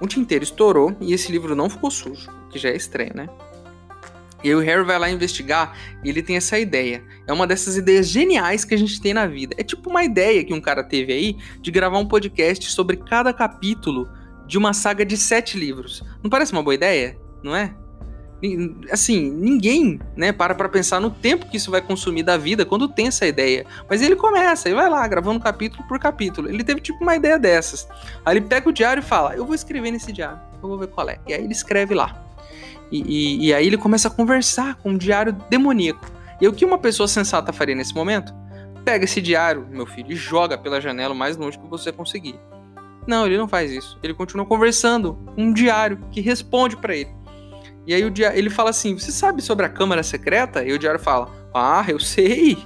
O 0.00 0.06
tinteiro 0.06 0.42
estourou 0.42 0.96
e 1.00 1.12
esse 1.12 1.30
livro 1.30 1.54
não 1.54 1.68
ficou 1.68 1.90
sujo, 1.90 2.28
o 2.46 2.48
que 2.48 2.58
já 2.58 2.70
é 2.70 2.76
estranho, 2.76 3.12
né? 3.14 3.28
E 4.42 4.48
aí 4.48 4.54
o 4.54 4.60
Harry 4.60 4.84
vai 4.84 4.98
lá 4.98 5.10
investigar 5.10 5.76
e 6.02 6.08
ele 6.08 6.22
tem 6.22 6.36
essa 6.36 6.58
ideia. 6.58 7.02
É 7.26 7.32
uma 7.32 7.46
dessas 7.46 7.76
ideias 7.76 8.08
geniais 8.08 8.64
que 8.64 8.74
a 8.74 8.78
gente 8.78 9.00
tem 9.00 9.14
na 9.14 9.26
vida. 9.26 9.54
É 9.58 9.62
tipo 9.62 9.88
uma 9.88 10.02
ideia 10.02 10.44
que 10.44 10.52
um 10.52 10.60
cara 10.60 10.82
teve 10.82 11.12
aí 11.12 11.36
de 11.60 11.70
gravar 11.70 11.98
um 11.98 12.06
podcast 12.06 12.70
sobre 12.70 12.96
cada 12.96 13.32
capítulo 13.32 14.08
de 14.46 14.58
uma 14.58 14.72
saga 14.72 15.04
de 15.04 15.16
sete 15.16 15.58
livros. 15.58 16.02
Não 16.22 16.30
parece 16.30 16.52
uma 16.52 16.62
boa 16.62 16.74
ideia? 16.74 17.18
Não 17.42 17.54
é? 17.54 17.74
Assim, 18.90 19.30
ninguém 19.30 20.00
né, 20.16 20.32
para 20.32 20.52
pra 20.52 20.68
pensar 20.68 21.00
no 21.00 21.10
tempo 21.10 21.48
que 21.48 21.56
isso 21.56 21.70
vai 21.70 21.80
consumir 21.80 22.24
da 22.24 22.36
vida 22.36 22.66
quando 22.66 22.88
tem 22.88 23.06
essa 23.06 23.24
ideia. 23.24 23.64
Mas 23.88 24.02
ele 24.02 24.16
começa, 24.16 24.68
e 24.68 24.74
vai 24.74 24.90
lá, 24.90 25.06
gravando 25.06 25.38
capítulo 25.38 25.86
por 25.86 25.98
capítulo. 26.00 26.48
Ele 26.48 26.64
teve 26.64 26.80
tipo 26.80 27.00
uma 27.02 27.14
ideia 27.14 27.38
dessas. 27.38 27.88
Aí 28.26 28.36
ele 28.36 28.44
pega 28.44 28.68
o 28.68 28.72
diário 28.72 29.00
e 29.00 29.04
fala: 29.04 29.36
Eu 29.36 29.46
vou 29.46 29.54
escrever 29.54 29.92
nesse 29.92 30.12
diário, 30.12 30.40
eu 30.60 30.68
vou 30.68 30.76
ver 30.76 30.88
qual 30.88 31.08
é. 31.08 31.20
E 31.28 31.32
aí 31.32 31.44
ele 31.44 31.52
escreve 31.52 31.94
lá. 31.94 32.31
E, 32.92 33.00
e, 33.00 33.46
e 33.46 33.54
aí 33.54 33.66
ele 33.66 33.78
começa 33.78 34.08
a 34.08 34.10
conversar 34.10 34.76
com 34.76 34.90
um 34.90 34.98
diário 34.98 35.32
demoníaco. 35.48 36.04
E 36.40 36.46
o 36.46 36.52
que 36.52 36.64
uma 36.64 36.76
pessoa 36.76 37.08
sensata 37.08 37.52
faria 37.52 37.74
nesse 37.74 37.94
momento? 37.94 38.34
Pega 38.84 39.04
esse 39.04 39.20
diário, 39.20 39.66
meu 39.70 39.86
filho, 39.86 40.12
e 40.12 40.16
joga 40.16 40.58
pela 40.58 40.80
janela 40.80 41.14
o 41.14 41.16
mais 41.16 41.36
longe 41.36 41.58
que 41.58 41.66
você 41.66 41.90
conseguir. 41.90 42.38
Não, 43.06 43.26
ele 43.26 43.38
não 43.38 43.48
faz 43.48 43.70
isso. 43.70 43.98
Ele 44.02 44.12
continua 44.12 44.44
conversando 44.44 45.14
com 45.34 45.44
um 45.44 45.52
diário 45.52 45.98
que 46.10 46.20
responde 46.20 46.76
para 46.76 46.94
ele. 46.94 47.10
E 47.86 47.94
aí 47.94 48.04
o 48.04 48.10
diário, 48.10 48.38
ele 48.38 48.50
fala 48.50 48.70
assim: 48.70 48.96
Você 48.96 49.10
sabe 49.10 49.42
sobre 49.42 49.66
a 49.66 49.68
Câmara 49.68 50.02
Secreta? 50.02 50.62
E 50.62 50.72
o 50.72 50.78
diário 50.78 51.00
fala: 51.00 51.30
Ah, 51.54 51.84
eu 51.88 51.98
sei, 51.98 52.58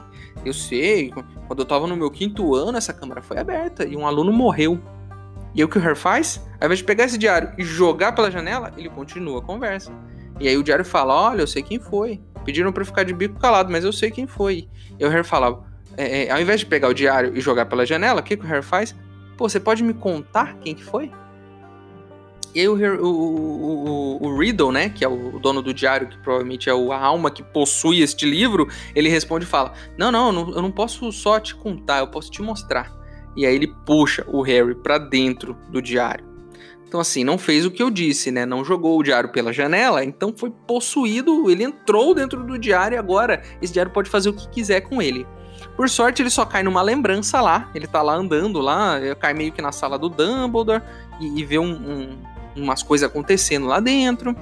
eu 0.44 0.52
sei. 0.52 1.12
Quando 1.46 1.60
eu 1.60 1.64
tava 1.64 1.86
no 1.86 1.96
meu 1.96 2.10
quinto 2.10 2.54
ano, 2.54 2.76
essa 2.76 2.92
câmara 2.92 3.22
foi 3.22 3.38
aberta 3.38 3.86
e 3.86 3.96
um 3.96 4.06
aluno 4.06 4.32
morreu. 4.32 4.80
E 5.54 5.60
aí 5.60 5.64
o 5.64 5.68
que 5.68 5.78
o 5.78 5.80
Harry 5.80 5.96
faz? 5.96 6.44
Ao 6.60 6.66
invés 6.66 6.80
de 6.80 6.84
pegar 6.84 7.04
esse 7.04 7.16
diário 7.16 7.52
e 7.56 7.62
jogar 7.62 8.12
pela 8.12 8.30
janela, 8.30 8.72
ele 8.76 8.90
continua 8.90 9.38
a 9.38 9.42
conversa. 9.42 9.90
E 10.38 10.48
aí 10.48 10.56
o 10.56 10.62
diário 10.62 10.84
fala: 10.84 11.14
Olha, 11.14 11.42
eu 11.42 11.46
sei 11.46 11.62
quem 11.62 11.78
foi. 11.78 12.20
Pediram 12.44 12.72
para 12.72 12.84
ficar 12.84 13.02
de 13.02 13.12
bico 13.12 13.38
calado, 13.38 13.70
mas 13.70 13.84
eu 13.84 13.92
sei 13.92 14.10
quem 14.10 14.26
foi. 14.26 14.68
E 14.98 15.04
o 15.04 15.08
Harry 15.08 15.24
fala: 15.24 15.64
é, 15.96 16.24
é, 16.24 16.30
Ao 16.30 16.40
invés 16.40 16.60
de 16.60 16.66
pegar 16.66 16.88
o 16.88 16.94
diário 16.94 17.36
e 17.36 17.40
jogar 17.40 17.66
pela 17.66 17.86
janela, 17.86 18.20
o 18.20 18.22
que, 18.22 18.36
que 18.36 18.44
o 18.44 18.48
Harry 18.48 18.62
faz? 18.62 18.94
Pô, 19.36 19.48
você 19.48 19.60
pode 19.60 19.82
me 19.82 19.94
contar 19.94 20.56
quem 20.60 20.74
que 20.74 20.84
foi? 20.84 21.10
E 22.54 22.60
aí 22.60 22.68
o, 22.68 22.74
o, 22.74 24.18
o, 24.22 24.26
o, 24.26 24.38
Riddle, 24.38 24.72
né, 24.72 24.88
que 24.88 25.04
é 25.04 25.08
o 25.08 25.38
dono 25.38 25.60
do 25.60 25.74
diário, 25.74 26.08
que 26.08 26.16
provavelmente 26.16 26.70
é 26.70 26.72
a 26.72 26.98
alma 26.98 27.30
que 27.30 27.42
possui 27.42 28.00
este 28.00 28.24
livro, 28.24 28.66
ele 28.94 29.10
responde 29.10 29.44
e 29.44 29.48
fala: 29.48 29.74
Não, 29.98 30.10
não, 30.10 30.32
eu 30.54 30.62
não 30.62 30.70
posso 30.70 31.12
só 31.12 31.38
te 31.38 31.54
contar, 31.54 31.98
eu 31.98 32.08
posso 32.08 32.30
te 32.30 32.40
mostrar. 32.40 32.90
E 33.36 33.44
aí 33.44 33.54
ele 33.54 33.66
puxa 33.84 34.24
o 34.26 34.40
Harry 34.40 34.74
para 34.74 34.96
dentro 34.96 35.54
do 35.68 35.82
diário. 35.82 36.25
Então, 36.96 37.02
assim, 37.02 37.24
não 37.24 37.36
fez 37.36 37.66
o 37.66 37.70
que 37.70 37.82
eu 37.82 37.90
disse, 37.90 38.30
né? 38.30 38.46
Não 38.46 38.64
jogou 38.64 38.98
o 38.98 39.02
diário 39.02 39.28
pela 39.28 39.52
janela, 39.52 40.02
então 40.02 40.32
foi 40.34 40.50
possuído, 40.66 41.50
ele 41.50 41.62
entrou 41.62 42.14
dentro 42.14 42.42
do 42.42 42.58
diário 42.58 42.94
e 42.94 42.98
agora 42.98 43.42
esse 43.60 43.70
diário 43.70 43.92
pode 43.92 44.08
fazer 44.08 44.30
o 44.30 44.32
que 44.32 44.48
quiser 44.48 44.80
com 44.80 45.02
ele. 45.02 45.26
Por 45.76 45.90
sorte, 45.90 46.22
ele 46.22 46.30
só 46.30 46.46
cai 46.46 46.62
numa 46.62 46.80
lembrança 46.80 47.38
lá, 47.42 47.70
ele 47.74 47.86
tá 47.86 48.00
lá 48.00 48.14
andando 48.14 48.60
lá, 48.60 48.98
cai 49.20 49.34
meio 49.34 49.52
que 49.52 49.60
na 49.60 49.72
sala 49.72 49.98
do 49.98 50.08
Dumbledore 50.08 50.82
e, 51.20 51.38
e 51.38 51.44
vê 51.44 51.58
um, 51.58 51.70
um, 51.70 52.18
umas 52.56 52.82
coisas 52.82 53.06
acontecendo 53.06 53.66
lá 53.66 53.78
dentro. 53.78 54.34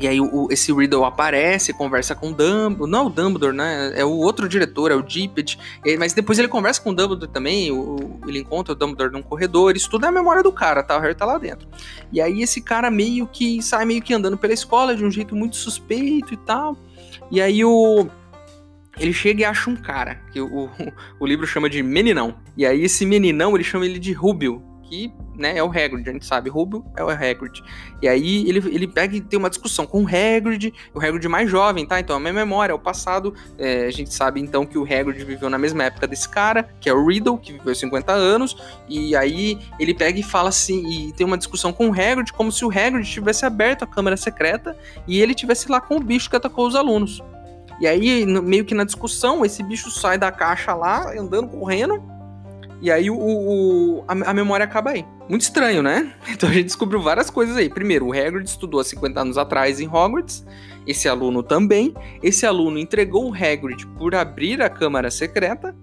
E 0.00 0.06
aí 0.06 0.20
o, 0.20 0.48
esse 0.50 0.72
Riddle 0.72 1.04
aparece, 1.04 1.72
conversa 1.72 2.14
com 2.14 2.30
o 2.30 2.34
Dumbledore, 2.34 2.90
não 2.90 2.98
é 2.98 3.02
o 3.02 3.10
Dumbledore, 3.10 3.56
né? 3.56 3.92
É 3.94 4.04
o 4.04 4.10
outro 4.10 4.48
diretor, 4.48 4.90
é 4.90 4.94
o 4.94 5.02
Dippet. 5.02 5.58
Mas 5.98 6.12
depois 6.12 6.38
ele 6.38 6.48
conversa 6.48 6.80
com 6.80 6.90
o 6.90 6.94
Dumbledore 6.94 7.30
também, 7.30 7.70
o, 7.72 8.20
ele 8.26 8.38
encontra 8.38 8.72
o 8.72 8.76
Dumbledore 8.76 9.12
num 9.12 9.22
corredor, 9.22 9.76
isso 9.76 9.90
tudo 9.90 10.04
é 10.04 10.08
a 10.08 10.12
memória 10.12 10.42
do 10.42 10.52
cara, 10.52 10.82
tá? 10.82 10.96
O 10.96 11.00
Harry 11.00 11.14
tá 11.14 11.24
lá 11.24 11.38
dentro. 11.38 11.68
E 12.12 12.20
aí 12.20 12.42
esse 12.42 12.60
cara 12.60 12.90
meio 12.90 13.26
que 13.26 13.62
sai 13.62 13.84
meio 13.84 14.02
que 14.02 14.12
andando 14.12 14.36
pela 14.36 14.52
escola 14.52 14.94
de 14.94 15.04
um 15.04 15.10
jeito 15.10 15.34
muito 15.34 15.56
suspeito 15.56 16.34
e 16.34 16.36
tal. 16.36 16.76
E 17.30 17.40
aí 17.40 17.64
o 17.64 18.06
ele 18.98 19.12
chega 19.12 19.42
e 19.42 19.44
acha 19.44 19.68
um 19.68 19.76
cara, 19.76 20.22
que 20.32 20.40
o, 20.40 20.64
o, 20.64 20.70
o 21.20 21.26
livro 21.26 21.46
chama 21.46 21.68
de 21.68 21.82
Meninão. 21.82 22.36
E 22.56 22.64
aí 22.64 22.82
esse 22.82 23.04
Meninão, 23.04 23.54
ele 23.54 23.64
chama 23.64 23.84
ele 23.84 23.98
de 23.98 24.12
Rubio, 24.12 24.62
que 24.88 25.12
né, 25.34 25.58
é 25.58 25.62
o 25.62 25.68
Hagrid, 25.68 26.08
a 26.08 26.12
gente 26.12 26.24
sabe, 26.24 26.48
Rubio 26.48 26.84
é 26.96 27.04
o 27.04 27.10
Hagrid. 27.10 27.62
E 28.00 28.08
aí 28.08 28.48
ele, 28.48 28.58
ele 28.74 28.86
pega 28.86 29.16
e 29.16 29.20
tem 29.20 29.38
uma 29.38 29.50
discussão 29.50 29.86
com 29.86 30.02
o 30.02 30.06
Hagrid, 30.06 30.72
o 30.94 31.00
Hagrid 31.00 31.28
mais 31.28 31.50
jovem, 31.50 31.86
tá? 31.86 32.00
Então 32.00 32.16
a 32.16 32.20
minha 32.20 32.32
memória, 32.32 32.72
é 32.72 32.74
o 32.74 32.78
passado, 32.78 33.34
é, 33.58 33.86
a 33.86 33.90
gente 33.90 34.12
sabe 34.12 34.40
então 34.40 34.64
que 34.64 34.78
o 34.78 34.84
Hagrid 34.84 35.22
viveu 35.24 35.50
na 35.50 35.58
mesma 35.58 35.84
época 35.84 36.06
desse 36.06 36.28
cara, 36.28 36.68
que 36.80 36.88
é 36.88 36.94
o 36.94 37.06
Riddle, 37.06 37.38
que 37.38 37.52
viveu 37.52 37.74
50 37.74 38.12
anos, 38.12 38.56
e 38.88 39.14
aí 39.14 39.58
ele 39.78 39.94
pega 39.94 40.18
e 40.18 40.22
fala 40.22 40.48
assim, 40.48 41.08
e 41.08 41.12
tem 41.12 41.26
uma 41.26 41.36
discussão 41.36 41.72
com 41.72 41.88
o 41.88 41.92
Hagrid, 41.92 42.32
como 42.32 42.50
se 42.50 42.64
o 42.64 42.70
Hagrid 42.70 43.04
tivesse 43.04 43.44
aberto 43.44 43.82
a 43.82 43.86
câmara 43.86 44.16
secreta 44.16 44.76
e 45.06 45.20
ele 45.20 45.34
tivesse 45.34 45.70
lá 45.70 45.80
com 45.80 45.96
o 45.96 46.00
bicho 46.00 46.30
que 46.30 46.36
atacou 46.36 46.66
os 46.66 46.74
alunos. 46.74 47.22
E 47.78 47.86
aí, 47.86 48.24
meio 48.24 48.64
que 48.64 48.74
na 48.74 48.84
discussão, 48.84 49.44
esse 49.44 49.62
bicho 49.62 49.90
sai 49.90 50.16
da 50.16 50.32
caixa 50.32 50.74
lá, 50.74 51.12
andando, 51.12 51.48
correndo, 51.48 52.02
e 52.86 52.90
aí 52.92 53.10
o, 53.10 53.18
o 53.18 54.04
a, 54.06 54.30
a, 54.30 54.32
memória 54.32 54.62
acaba 54.62 54.90
aí. 54.90 55.04
Muito 55.28 55.42
estranho, 55.42 55.82
né? 55.82 56.12
Então 56.30 56.48
a 56.48 56.52
gente 56.52 56.66
descobriu 56.66 57.02
várias 57.02 57.28
coisas 57.28 57.56
aí. 57.56 57.68
Primeiro, 57.68 58.06
o 58.06 58.12
Hagrid 58.12 58.48
estudou 58.48 58.78
há 58.78 58.84
50 58.84 59.20
anos 59.20 59.36
atrás 59.36 59.80
em 59.80 59.88
Hogwarts. 59.88 60.46
Esse 60.86 61.08
aluno 61.08 61.42
também. 61.42 61.92
Esse 62.22 62.46
aluno 62.46 62.78
entregou 62.78 63.28
o 63.28 63.34
Hagrid 63.34 63.84
por 63.98 64.14
abrir 64.14 64.62
a 64.62 64.70
câmara 64.70 65.10
secreta, 65.10 65.74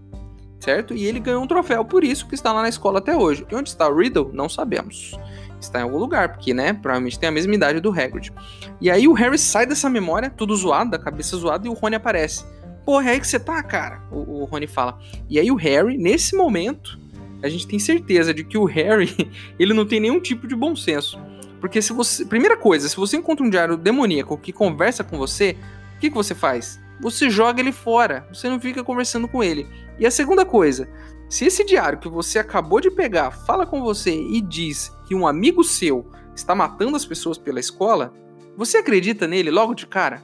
certo? 0.62 0.94
E 0.94 1.06
ele 1.06 1.20
ganhou 1.20 1.44
um 1.44 1.48
troféu 1.48 1.84
por 1.84 2.06
isso 2.06 2.26
que 2.26 2.36
está 2.36 2.54
lá 2.54 2.62
na 2.62 2.70
escola 2.70 3.00
até 3.00 3.18
hoje. 3.18 3.46
E 3.52 3.54
onde 3.54 3.68
está 3.68 3.86
o 3.89 3.98
Riddle? 3.98 4.32
Não 4.32 4.48
sabemos. 4.48 5.12
Está 5.60 5.82
em 5.82 5.84
algum 5.84 5.98
lugar, 5.98 6.30
porque, 6.30 6.54
né, 6.54 6.72
provavelmente 6.72 7.20
tem 7.20 7.28
a 7.28 7.34
mesma 7.34 7.54
idade 7.54 7.82
do 7.82 7.92
Hagrid. 7.92 8.32
E 8.80 8.89
aí 8.89 9.10
o 9.10 9.13
Harry 9.13 9.38
sai 9.38 9.66
dessa 9.66 9.89
memória, 9.89 10.30
tudo 10.30 10.56
zoado, 10.56 10.92
da 10.92 11.00
cabeça 11.00 11.36
zoada, 11.36 11.68
e 11.68 11.70
o 11.70 11.74
Rony 11.74 11.96
aparece. 11.96 12.46
Porra, 12.86 13.10
é 13.10 13.13
aí 13.13 13.19
que 13.19 13.28
você 13.28 13.39
tá, 13.39 13.62
cara? 13.63 14.02
O, 14.12 14.41
o 14.41 14.43
Rony 14.46 14.67
fala. 14.67 15.00
E 15.30 15.39
aí 15.39 15.50
o 15.52 15.56
Harry, 15.56 15.98
nesse 15.98 16.36
momento, 16.36 17.00
a 17.41 17.50
gente 17.50 17.67
tem 17.67 17.80
certeza 17.80 18.34
de 18.34 18.43
que 18.43 18.58
o 18.58 18.65
Harry, 18.65 19.32
ele 19.58 19.74
não 19.74 19.86
tem 19.86 20.00
nenhum 20.00 20.19
tipo 20.19 20.48
de 20.48 20.56
bom 20.56 20.76
senso. 20.76 21.19
Porque 21.60 21.82
se 21.82 21.93
você. 21.93 22.26
Primeira 22.26 22.58
coisa, 22.58 22.89
se 22.89 22.96
você 22.96 23.17
encontra 23.17 23.46
um 23.46 23.50
diário 23.50 23.78
demoníaco 23.78 24.38
que 24.38 24.52
conversa 24.52 25.04
com 25.04 25.17
você, 25.17 25.58
o 25.96 26.00
que, 26.00 26.10
que 26.10 26.15
você 26.15 26.36
faz? 26.36 26.80
Você 27.00 27.30
joga 27.30 27.62
ele 27.62 27.72
fora. 27.72 28.28
Você 28.34 28.50
não 28.50 28.60
fica 28.60 28.84
conversando 28.84 29.28
com 29.28 29.43
ele. 29.43 29.67
E 29.98 30.06
a 30.06 30.12
segunda 30.12 30.46
coisa, 30.46 30.89
se 31.30 31.46
esse 31.46 31.63
diário 31.63 32.00
que 32.00 32.10
você 32.10 32.39
acabou 32.39 32.82
de 32.82 32.91
pegar 32.91 33.32
fala 33.32 33.65
com 33.65 33.82
você 33.82 34.12
e 34.13 34.41
diz 34.41 34.91
que 35.08 35.15
um 35.15 35.26
amigo 35.26 35.63
seu 35.63 36.06
está 36.36 36.54
matando 36.54 36.96
as 36.98 37.06
pessoas 37.06 37.38
pela 37.38 37.60
escola, 37.60 38.13
você 38.58 38.78
acredita 38.78 39.28
nele 39.28 39.50
logo 39.50 39.74
de 39.74 39.88
cara? 39.88 40.22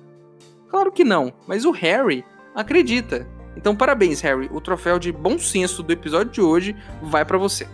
Claro 0.68 0.92
que 0.92 1.04
não, 1.04 1.34
mas 1.48 1.66
o 1.66 1.72
Harry 1.72 2.24
acredita. 2.60 3.26
Então, 3.56 3.76
parabéns, 3.76 4.22
Harry. 4.22 4.50
O 4.52 4.62
troféu 4.62 5.00
de 5.00 5.12
bom 5.12 5.40
senso 5.40 5.82
do 5.82 5.94
episódio 5.94 6.32
de 6.32 6.42
hoje 6.42 6.76
vai 7.02 7.26
para 7.26 7.38
você. 7.38 7.68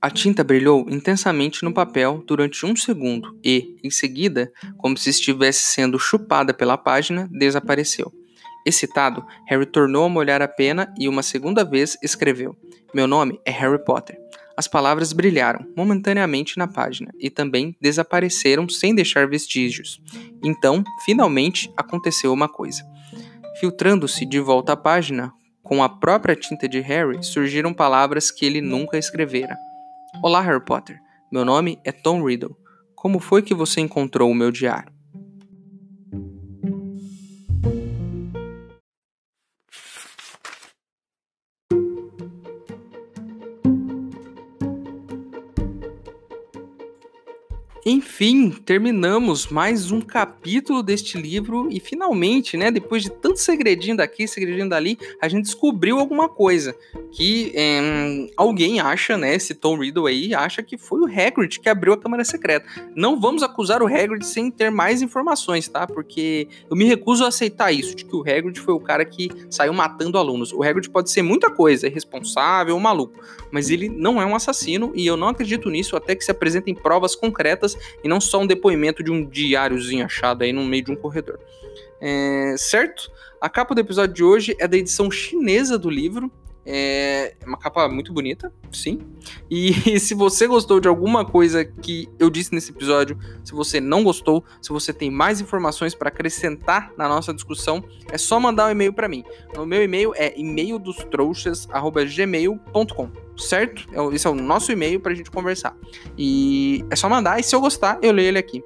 A 0.00 0.10
tinta 0.10 0.44
brilhou 0.44 0.86
intensamente 0.88 1.64
no 1.64 1.74
papel 1.74 2.22
durante 2.26 2.64
um 2.64 2.76
segundo 2.76 3.36
e, 3.42 3.76
em 3.82 3.90
seguida, 3.90 4.52
como 4.76 4.96
se 4.96 5.10
estivesse 5.10 5.60
sendo 5.60 5.98
chupada 5.98 6.54
pela 6.54 6.76
página, 6.76 7.28
desapareceu. 7.32 8.12
Excitado, 8.66 9.24
Harry 9.46 9.64
tornou 9.64 10.04
a 10.04 10.08
molhar 10.08 10.42
a 10.42 10.48
pena 10.48 10.92
e 10.98 11.08
uma 11.08 11.22
segunda 11.22 11.64
vez 11.64 11.96
escreveu: 12.02 12.56
Meu 12.92 13.06
nome 13.06 13.40
é 13.44 13.50
Harry 13.52 13.78
Potter. 13.84 14.18
As 14.56 14.66
palavras 14.66 15.12
brilharam 15.12 15.64
momentaneamente 15.76 16.58
na 16.58 16.66
página 16.66 17.12
e 17.20 17.30
também 17.30 17.76
desapareceram 17.80 18.68
sem 18.68 18.92
deixar 18.92 19.28
vestígios. 19.28 20.02
Então, 20.42 20.82
finalmente, 21.04 21.72
aconteceu 21.76 22.32
uma 22.32 22.48
coisa. 22.48 22.82
Filtrando-se 23.60 24.26
de 24.26 24.40
volta 24.40 24.72
à 24.72 24.76
página, 24.76 25.32
com 25.62 25.80
a 25.80 25.88
própria 25.88 26.34
tinta 26.34 26.68
de 26.68 26.80
Harry, 26.80 27.22
surgiram 27.22 27.72
palavras 27.72 28.32
que 28.32 28.44
ele 28.44 28.60
nunca 28.60 28.98
escrevera. 28.98 29.56
Olá, 30.24 30.40
Harry 30.40 30.64
Potter. 30.64 30.98
Meu 31.30 31.44
nome 31.44 31.78
é 31.84 31.92
Tom 31.92 32.24
Riddle. 32.24 32.56
Como 32.96 33.20
foi 33.20 33.42
que 33.42 33.54
você 33.54 33.80
encontrou 33.80 34.28
o 34.28 34.34
meu 34.34 34.50
diário? 34.50 34.95
Enfim, 47.88 48.50
terminamos 48.50 49.46
mais 49.46 49.92
um 49.92 50.00
capítulo 50.00 50.82
deste 50.82 51.16
livro 51.16 51.68
e 51.70 51.78
finalmente, 51.78 52.56
né, 52.56 52.68
depois 52.68 53.04
de 53.04 53.08
tanto 53.08 53.38
segredinho 53.38 53.96
daqui, 53.96 54.26
segredinho 54.26 54.68
dali, 54.68 54.98
a 55.22 55.28
gente 55.28 55.44
descobriu 55.44 56.00
alguma 56.00 56.28
coisa 56.28 56.74
que 57.12 57.52
é, 57.54 58.26
alguém 58.36 58.80
acha, 58.80 59.16
né, 59.16 59.36
esse 59.36 59.54
Tom 59.54 59.78
Riddle 59.78 60.08
aí, 60.08 60.34
acha 60.34 60.64
que 60.64 60.76
foi 60.76 60.98
o 60.98 61.04
Hagrid 61.04 61.60
que 61.60 61.68
abriu 61.68 61.92
a 61.92 61.96
câmara 61.96 62.24
secreta. 62.24 62.66
Não 62.92 63.20
vamos 63.20 63.44
acusar 63.44 63.80
o 63.80 63.86
Hagrid 63.86 64.26
sem 64.26 64.50
ter 64.50 64.68
mais 64.68 65.00
informações, 65.00 65.68
tá? 65.68 65.86
Porque 65.86 66.48
eu 66.68 66.76
me 66.76 66.86
recuso 66.86 67.24
a 67.24 67.28
aceitar 67.28 67.70
isso, 67.70 67.94
de 67.94 68.04
que 68.04 68.16
o 68.16 68.22
Hagrid 68.22 68.58
foi 68.58 68.74
o 68.74 68.80
cara 68.80 69.04
que 69.04 69.28
saiu 69.48 69.72
matando 69.72 70.18
alunos. 70.18 70.52
O 70.52 70.60
Hagrid 70.64 70.90
pode 70.90 71.08
ser 71.08 71.22
muita 71.22 71.52
coisa, 71.52 71.86
irresponsável, 71.86 72.74
um 72.74 72.80
maluco, 72.80 73.22
mas 73.52 73.70
ele 73.70 73.88
não 73.88 74.20
é 74.20 74.26
um 74.26 74.34
assassino 74.34 74.90
e 74.92 75.06
eu 75.06 75.16
não 75.16 75.28
acredito 75.28 75.70
nisso 75.70 75.94
até 75.94 76.16
que 76.16 76.24
se 76.24 76.32
apresentem 76.32 76.74
provas 76.74 77.14
concretas 77.14 77.75
e 78.02 78.08
não 78.08 78.20
só 78.20 78.40
um 78.40 78.46
depoimento 78.46 79.02
de 79.02 79.10
um 79.10 79.24
diáriozinho 79.24 80.04
achado 80.04 80.42
aí 80.42 80.52
no 80.52 80.64
meio 80.64 80.84
de 80.84 80.92
um 80.92 80.96
corredor. 80.96 81.38
É, 82.00 82.54
certo? 82.58 83.10
A 83.40 83.48
capa 83.48 83.74
do 83.74 83.80
episódio 83.80 84.14
de 84.14 84.24
hoje 84.24 84.54
é 84.58 84.68
da 84.68 84.76
edição 84.76 85.10
chinesa 85.10 85.78
do 85.78 85.90
livro. 85.90 86.30
É 86.68 87.36
uma 87.46 87.56
capa 87.56 87.88
muito 87.88 88.12
bonita, 88.12 88.52
sim. 88.72 88.98
E 89.48 89.72
se 90.00 90.14
você 90.14 90.48
gostou 90.48 90.80
de 90.80 90.88
alguma 90.88 91.24
coisa 91.24 91.64
que 91.64 92.08
eu 92.18 92.28
disse 92.28 92.52
nesse 92.52 92.72
episódio, 92.72 93.16
se 93.44 93.52
você 93.52 93.80
não 93.80 94.02
gostou, 94.02 94.44
se 94.60 94.70
você 94.70 94.92
tem 94.92 95.08
mais 95.08 95.40
informações 95.40 95.94
para 95.94 96.08
acrescentar 96.08 96.92
na 96.98 97.08
nossa 97.08 97.32
discussão, 97.32 97.84
é 98.10 98.18
só 98.18 98.40
mandar 98.40 98.66
um 98.66 98.70
e-mail 98.70 98.92
para 98.92 99.08
mim. 99.08 99.22
O 99.56 99.64
meu 99.64 99.80
e-mail 99.80 100.12
é 100.16 100.34
e-maildostrouxas@gmail.com 100.36 103.25
certo? 103.38 103.86
É 103.92 104.14
esse 104.14 104.26
é 104.26 104.30
o 104.30 104.34
nosso 104.34 104.72
e-mail 104.72 105.00
pra 105.00 105.14
gente 105.14 105.30
conversar. 105.30 105.76
E 106.16 106.84
é 106.90 106.96
só 106.96 107.08
mandar, 107.08 107.38
e 107.38 107.42
se 107.42 107.54
eu 107.54 107.60
gostar, 107.60 107.98
eu 108.02 108.12
leio 108.12 108.28
ele 108.28 108.38
aqui. 108.38 108.62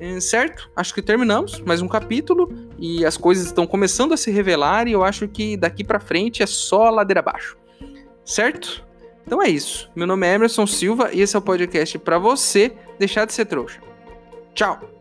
É, 0.00 0.18
certo? 0.20 0.68
Acho 0.74 0.92
que 0.92 1.00
terminamos 1.00 1.60
mais 1.60 1.80
um 1.80 1.86
capítulo 1.86 2.52
e 2.76 3.04
as 3.04 3.16
coisas 3.16 3.46
estão 3.46 3.66
começando 3.66 4.12
a 4.12 4.16
se 4.16 4.32
revelar 4.32 4.88
e 4.88 4.92
eu 4.92 5.04
acho 5.04 5.28
que 5.28 5.56
daqui 5.56 5.84
para 5.84 6.00
frente 6.00 6.42
é 6.42 6.46
só 6.46 6.90
ladeira 6.90 7.20
abaixo. 7.20 7.56
Certo? 8.24 8.84
Então 9.24 9.40
é 9.40 9.48
isso. 9.48 9.90
Meu 9.94 10.06
nome 10.06 10.26
é 10.26 10.34
Emerson 10.34 10.66
Silva 10.66 11.10
e 11.12 11.20
esse 11.20 11.36
é 11.36 11.38
o 11.38 11.42
podcast 11.42 11.98
para 12.00 12.18
você 12.18 12.72
deixar 12.98 13.24
de 13.24 13.32
ser 13.32 13.44
trouxa. 13.44 13.80
Tchau. 14.54 14.91